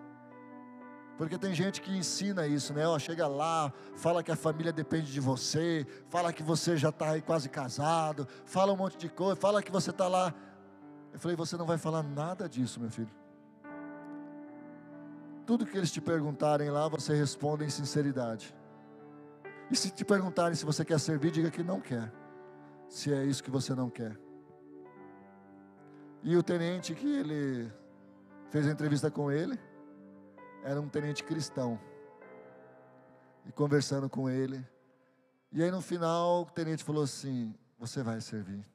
Porque 1.18 1.38
tem 1.38 1.54
gente 1.54 1.82
que 1.82 1.98
ensina 1.98 2.46
isso, 2.46 2.74
né? 2.74 2.88
Ó, 2.88 2.98
chega 3.00 3.28
lá, 3.28 3.74
fala 3.96 4.22
que 4.22 4.32
a 4.32 4.36
família 4.36 4.72
depende 4.72 5.12
de 5.12 5.20
você, 5.20 5.86
fala 6.10 6.32
que 6.32 6.44
você 6.44 6.78
já 6.78 6.90
está 6.90 7.12
aí 7.12 7.22
quase 7.22 7.50
casado, 7.50 8.28
fala 8.46 8.72
um 8.72 8.78
monte 8.78 8.98
de 8.98 9.10
coisa, 9.10 9.36
fala 9.36 9.64
que 9.64 9.72
você 9.72 9.90
está 9.90 10.08
lá. 10.08 10.34
Eu 11.12 11.20
falei, 11.20 11.36
você 11.36 11.58
não 11.58 11.66
vai 11.66 11.80
falar 11.80 12.04
nada 12.04 12.48
disso, 12.48 12.80
meu 12.80 12.92
filho. 12.92 13.10
Tudo 15.48 15.66
que 15.66 15.76
eles 15.76 15.92
te 15.92 16.00
perguntarem 16.00 16.70
lá, 16.70 16.88
você 16.88 17.16
responde 17.16 17.64
em 17.64 17.70
sinceridade. 17.70 18.54
E 19.72 19.76
se 19.76 19.90
te 19.90 20.06
perguntarem 20.06 20.56
se 20.56 20.66
você 20.66 20.86
quer 20.86 21.00
servir, 21.00 21.32
diga 21.32 21.50
que 21.50 21.64
não 21.64 21.82
quer. 21.82 22.14
Se 22.88 23.12
é 23.12 23.24
isso 23.26 23.44
que 23.44 23.50
você 23.50 23.74
não 23.74 23.90
quer. 23.90 24.18
E 26.22 26.38
o 26.38 26.44
tenente 26.44 26.94
que 26.94 27.08
ele 27.08 27.72
fez 28.50 28.68
a 28.68 28.72
entrevista 28.72 29.10
com 29.10 29.32
ele, 29.32 29.60
era 30.68 30.82
um 30.82 30.90
tenente 30.90 31.24
cristão. 31.24 31.80
E 33.46 33.52
conversando 33.54 34.10
com 34.10 34.30
ele. 34.30 34.68
E 35.50 35.64
aí 35.64 35.72
no 35.72 35.80
final 35.80 36.42
o 36.42 36.46
tenente 36.46 36.84
falou 36.84 37.04
assim: 37.04 37.56
Você 37.80 38.04
vai 38.04 38.20
servir. 38.20 38.66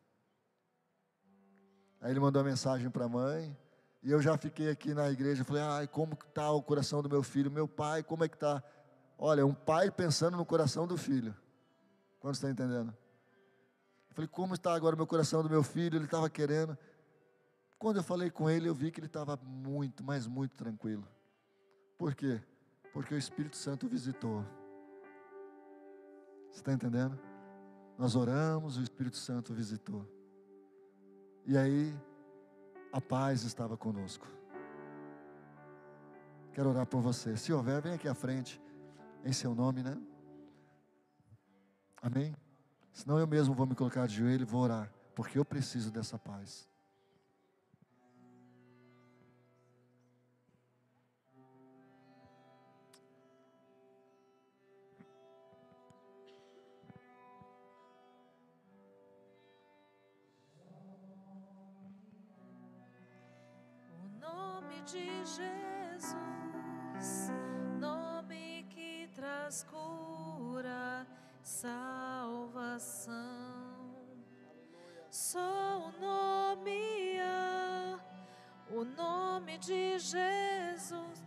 Aí 2.01 2.11
ele 2.11 2.19
mandou 2.19 2.41
uma 2.41 2.49
mensagem 2.49 2.89
para 2.89 3.05
a 3.05 3.09
mãe. 3.09 3.55
E 4.03 4.11
eu 4.11 4.23
já 4.23 4.39
fiquei 4.39 4.71
aqui 4.71 4.95
na 4.95 5.11
igreja. 5.11 5.45
Falei: 5.45 5.63
Ai, 5.63 5.87
como 5.87 6.15
está 6.15 6.51
o 6.51 6.63
coração 6.63 7.03
do 7.03 7.11
meu 7.11 7.23
filho? 7.23 7.51
Meu 7.51 7.69
pai, 7.69 8.03
como 8.03 8.25
é 8.25 8.29
que 8.29 8.37
está? 8.37 8.63
Olha, 9.19 9.45
um 9.45 9.55
pai 9.55 9.91
pensando 9.91 10.39
no 10.39 10.47
coração 10.47 10.87
do 10.87 10.97
filho. 10.97 11.37
Quando 12.21 12.35
está 12.35 12.49
entendendo? 12.49 12.97
Eu 14.09 14.15
falei: 14.15 14.29
Como 14.29 14.55
está 14.55 14.73
agora 14.73 14.95
o 14.95 14.99
meu 14.99 15.07
coração 15.07 15.43
do 15.43 15.51
meu 15.51 15.63
filho? 15.63 15.99
Ele 15.99 16.07
estava 16.07 16.31
querendo. 16.31 16.77
Quando 17.79 17.99
eu 17.99 18.03
falei 18.03 18.31
com 18.31 18.49
ele, 18.49 18.67
eu 18.67 18.75
vi 18.75 18.91
que 18.91 18.99
ele 18.99 19.09
estava 19.09 19.39
muito, 19.45 20.03
mas 20.03 20.27
muito 20.27 20.57
tranquilo. 20.57 21.07
Por 22.03 22.17
quê? 22.17 22.43
Porque 22.93 23.15
o 23.15 23.17
Espírito 23.17 23.57
Santo 23.57 23.87
visitou. 23.87 24.45
Você 26.51 26.59
está 26.59 26.73
entendendo? 26.73 27.17
Nós 27.97 28.17
oramos, 28.17 28.77
o 28.77 28.83
Espírito 28.83 29.17
Santo 29.17 29.55
visitou. 29.55 30.05
E 31.47 31.57
aí, 31.57 31.97
a 32.93 33.01
paz 33.01 33.45
estava 33.45 33.77
conosco. 33.77 34.27
Quero 36.53 36.71
orar 36.71 36.87
por 36.87 37.01
você. 37.01 37.37
Se 37.37 37.53
houver, 37.53 37.81
vem 37.81 37.93
aqui 37.93 38.09
à 38.09 38.15
frente, 38.15 38.61
em 39.25 39.33
seu 39.33 39.55
nome, 39.55 39.85
né? 39.85 39.97
Amém? 42.03 42.35
Senão 42.93 43.17
eu 43.17 43.29
mesmo 43.29 43.55
vou 43.55 43.65
me 43.65 43.77
colocar 43.77 44.09
de 44.09 44.17
joelho 44.17 44.43
e 44.43 44.45
vou 44.45 44.63
orar, 44.63 44.93
porque 45.15 45.39
eu 45.39 45.45
preciso 45.45 45.93
dessa 45.93 46.19
paz. 46.19 46.69
De 64.85 65.25
Jesus, 65.25 66.17
nome 67.79 68.67
que 68.69 69.09
traz 69.15 69.65
cura, 69.65 71.07
salvação. 71.43 73.13
Só 75.11 75.39
o 75.89 76.01
nome, 76.01 77.19
o 78.71 78.85
nome 78.85 79.59
de 79.59 79.99
Jesus, 79.99 81.23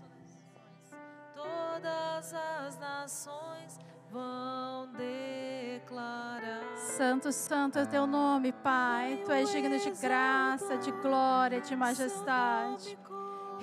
todas 1.34 2.34
as 2.34 2.78
nações 2.78 3.80
vão 4.12 4.92
declarar. 4.94 6.76
Santo, 6.76 7.32
santo 7.32 7.80
é 7.80 7.86
teu 7.86 8.06
nome, 8.06 8.52
Pai. 8.52 9.22
Tu 9.24 9.32
és 9.32 9.50
digno 9.52 9.78
de 9.78 9.92
graça, 9.92 10.78
de 10.78 10.92
glória, 10.92 11.62
de 11.62 11.76
majestade. 11.76 12.98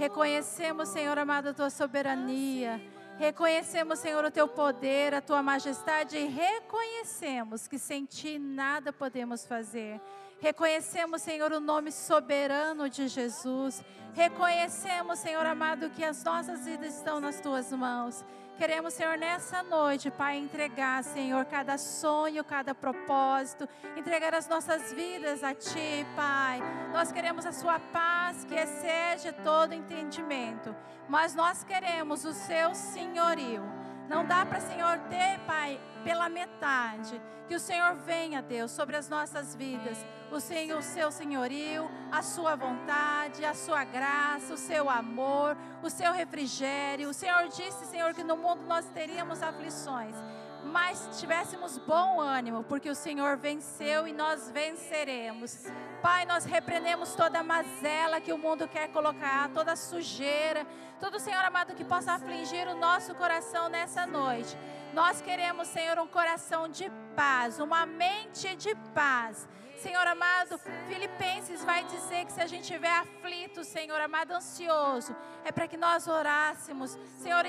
Reconhecemos, 0.03 0.89
Senhor 0.89 1.17
amado, 1.17 1.51
a 1.51 1.55
tua 1.55 1.71
soberania. 1.71 2.83
Reconhecemos, 3.21 4.01
Senhor, 4.01 4.25
o 4.25 4.33
teu 4.33 4.49
poder, 4.49 5.15
a 5.15 5.21
tua 5.21 5.45
majestade 5.45 6.19
e 6.19 6.27
reconhecemos 6.27 7.69
que 7.69 7.79
sem 7.79 8.05
ti 8.05 8.37
nada 8.37 8.93
podemos 8.93 9.47
fazer. 9.47 10.01
Reconhecemos, 10.43 11.23
Senhor, 11.23 11.53
o 11.53 11.61
nome 11.61 11.93
soberano 11.93 12.91
de 12.91 13.07
Jesus. 13.07 13.81
Reconhecemos, 14.13 15.21
Senhor 15.21 15.47
amado, 15.47 15.89
que 15.91 16.05
as 16.05 16.25
nossas 16.25 16.65
vidas 16.65 16.97
estão 16.97 17.21
nas 17.21 17.39
tuas 17.39 17.71
mãos. 17.71 18.25
Queremos, 18.59 18.93
Senhor, 18.93 19.17
nessa 19.17 19.63
noite, 19.63 20.11
Pai, 20.11 20.39
entregar, 20.39 21.05
Senhor, 21.05 21.45
cada 21.45 21.79
sonho, 21.79 22.43
cada 22.43 22.75
propósito, 22.75 23.69
entregar 23.97 24.35
as 24.35 24.49
nossas 24.49 24.93
vidas 24.93 25.45
a 25.45 25.55
Ti, 25.55 26.05
Pai. 26.17 26.61
Nós 26.93 27.13
queremos 27.13 27.47
a 27.47 27.53
Sua 27.53 27.79
paz 27.79 28.45
que 28.45 28.57
excede 28.57 29.31
todo 29.45 29.73
entendimento, 29.73 30.75
mas 31.09 31.37
nós 31.37 31.63
queremos 31.63 32.25
o 32.25 32.33
Seu 32.33 32.75
senhorio. 32.75 33.63
Não 34.09 34.27
dá 34.27 34.45
para, 34.45 34.61
Senhor, 34.61 34.99
ter, 35.09 35.39
Pai, 35.47 35.81
pela 36.03 36.29
metade. 36.29 37.21
Que 37.49 37.55
o 37.55 37.61
Senhor 37.61 37.95
venha, 37.97 38.41
Deus, 38.41 38.71
sobre 38.71 38.97
as 38.97 39.09
nossas 39.09 39.55
vidas. 39.55 40.05
O, 40.31 40.41
Senhor, 40.41 40.79
o 40.79 40.83
seu 40.83 41.11
senhorio, 41.11 41.91
a 42.11 42.23
sua 42.23 42.57
vontade, 42.57 43.45
a 43.45 43.55
sua 43.55 43.85
graça, 43.85 44.55
o 44.55 44.57
seu 44.57 44.89
amor, 44.89 45.57
o 45.83 45.91
seu 45.91 46.13
refrigério. 46.13 47.11
O 47.11 47.15
Senhor 47.15 47.49
disse, 47.49 47.85
Senhor, 47.87 48.15
que 48.15 48.25
no 48.25 48.37
mundo 48.37 48.63
nós 48.67 48.87
teríamos 48.87 49.43
aflições 49.43 50.17
mas 50.65 51.19
tivéssemos 51.19 51.77
bom 51.79 52.21
ânimo, 52.21 52.63
porque 52.65 52.89
o 52.89 52.95
Senhor 52.95 53.37
venceu 53.37 54.07
e 54.07 54.13
nós 54.13 54.51
venceremos. 54.51 55.67
Pai, 56.01 56.25
nós 56.25 56.45
repreendemos 56.45 57.15
toda 57.15 57.43
mazela 57.43 58.21
que 58.21 58.33
o 58.33 58.39
mundo 58.39 58.69
quer 58.69 58.89
colocar, 58.89 59.51
toda 59.51 59.75
sujeira, 59.75 60.67
todo 61.01 61.19
Senhor 61.19 61.45
amado 61.45 61.75
que 61.75 61.85
possa 61.85 62.13
afligir 62.13 62.67
o 62.69 62.77
nosso 62.77 63.15
coração 63.15 63.69
nessa 63.69 64.07
noite. 64.07 64.57
Nós 64.93 65.21
queremos, 65.21 65.69
Senhor, 65.69 65.99
um 65.99 66.07
coração 66.07 66.69
de 66.69 66.91
paz, 67.17 67.59
uma 67.59 67.87
mente 67.87 68.55
de 68.57 68.75
paz. 68.95 69.49
Senhor 69.77 70.07
amado, 70.07 70.59
Filipenses 70.87 71.65
vai 71.65 71.83
dizer 71.85 72.25
que 72.27 72.33
se 72.33 72.41
a 72.41 72.47
gente 72.47 72.63
estiver 72.63 72.91
aflito, 72.91 73.65
Senhor 73.65 74.01
amado, 74.01 74.33
ansioso, 74.33 75.17
é 75.45 75.51
para 75.51 75.67
que 75.67 75.77
nós 75.77 76.07
orássemos, 76.07 76.97
Senhor, 77.19 77.45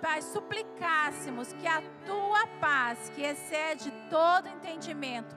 Pai, 0.00 0.22
suplicássemos 0.22 1.52
que 1.54 1.66
a 1.66 1.82
tua 2.06 2.46
paz, 2.60 3.10
que 3.10 3.22
excede 3.22 3.92
todo 4.08 4.48
entendimento, 4.48 5.36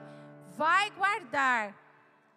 vai 0.56 0.90
guardar 0.90 1.74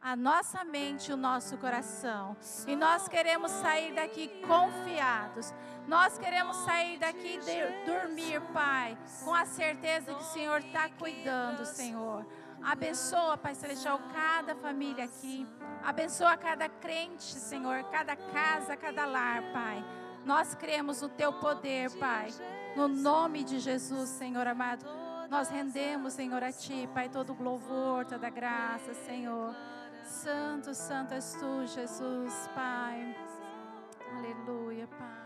a 0.05 0.15
nossa 0.15 0.63
mente 0.63 1.09
e 1.09 1.13
o 1.15 1.17
nosso 1.17 1.57
coração. 1.57 2.37
E 2.67 2.75
nós 2.75 3.07
queremos 3.07 3.49
sair 3.49 3.91
daqui 3.95 4.27
confiados. 4.47 5.51
Nós 5.87 6.19
queremos 6.19 6.55
sair 6.57 6.99
daqui 6.99 7.39
e 7.39 7.85
dormir, 7.87 8.39
Pai, 8.53 8.95
com 9.23 9.33
a 9.33 9.45
certeza 9.45 10.13
que 10.13 10.21
o 10.21 10.25
Senhor 10.25 10.59
está 10.59 10.87
cuidando, 10.89 11.65
Senhor. 11.65 12.23
Abençoa, 12.63 13.35
Pai 13.35 13.55
Celestial, 13.55 13.99
cada 14.13 14.53
família 14.53 15.05
aqui. 15.05 15.47
Abençoa 15.83 16.37
cada 16.37 16.69
crente, 16.69 17.23
Senhor, 17.23 17.83
cada 17.85 18.15
casa, 18.15 18.77
cada 18.77 19.07
lar, 19.07 19.41
Pai. 19.51 19.83
Nós 20.23 20.53
cremos 20.53 21.01
no 21.01 21.09
Teu 21.09 21.33
poder, 21.33 21.89
Pai. 21.97 22.29
No 22.75 22.87
nome 22.87 23.43
de 23.43 23.57
Jesus, 23.59 24.09
Senhor 24.09 24.45
amado. 24.45 24.85
Nós 25.31 25.49
rendemos, 25.49 26.13
Senhor, 26.13 26.43
a 26.43 26.51
Ti, 26.51 26.87
Pai, 26.93 27.09
todo 27.09 27.33
o 27.33 27.43
louvor, 27.43 28.05
toda 28.05 28.27
a 28.27 28.29
graça, 28.29 28.93
Senhor. 28.93 29.55
Santo, 30.05 30.71
santo 30.73 31.15
és 31.15 31.33
Tu, 31.33 31.65
Jesus, 31.65 32.47
Pai. 32.53 33.15
Aleluia, 34.11 34.87
Pai. 34.87 35.24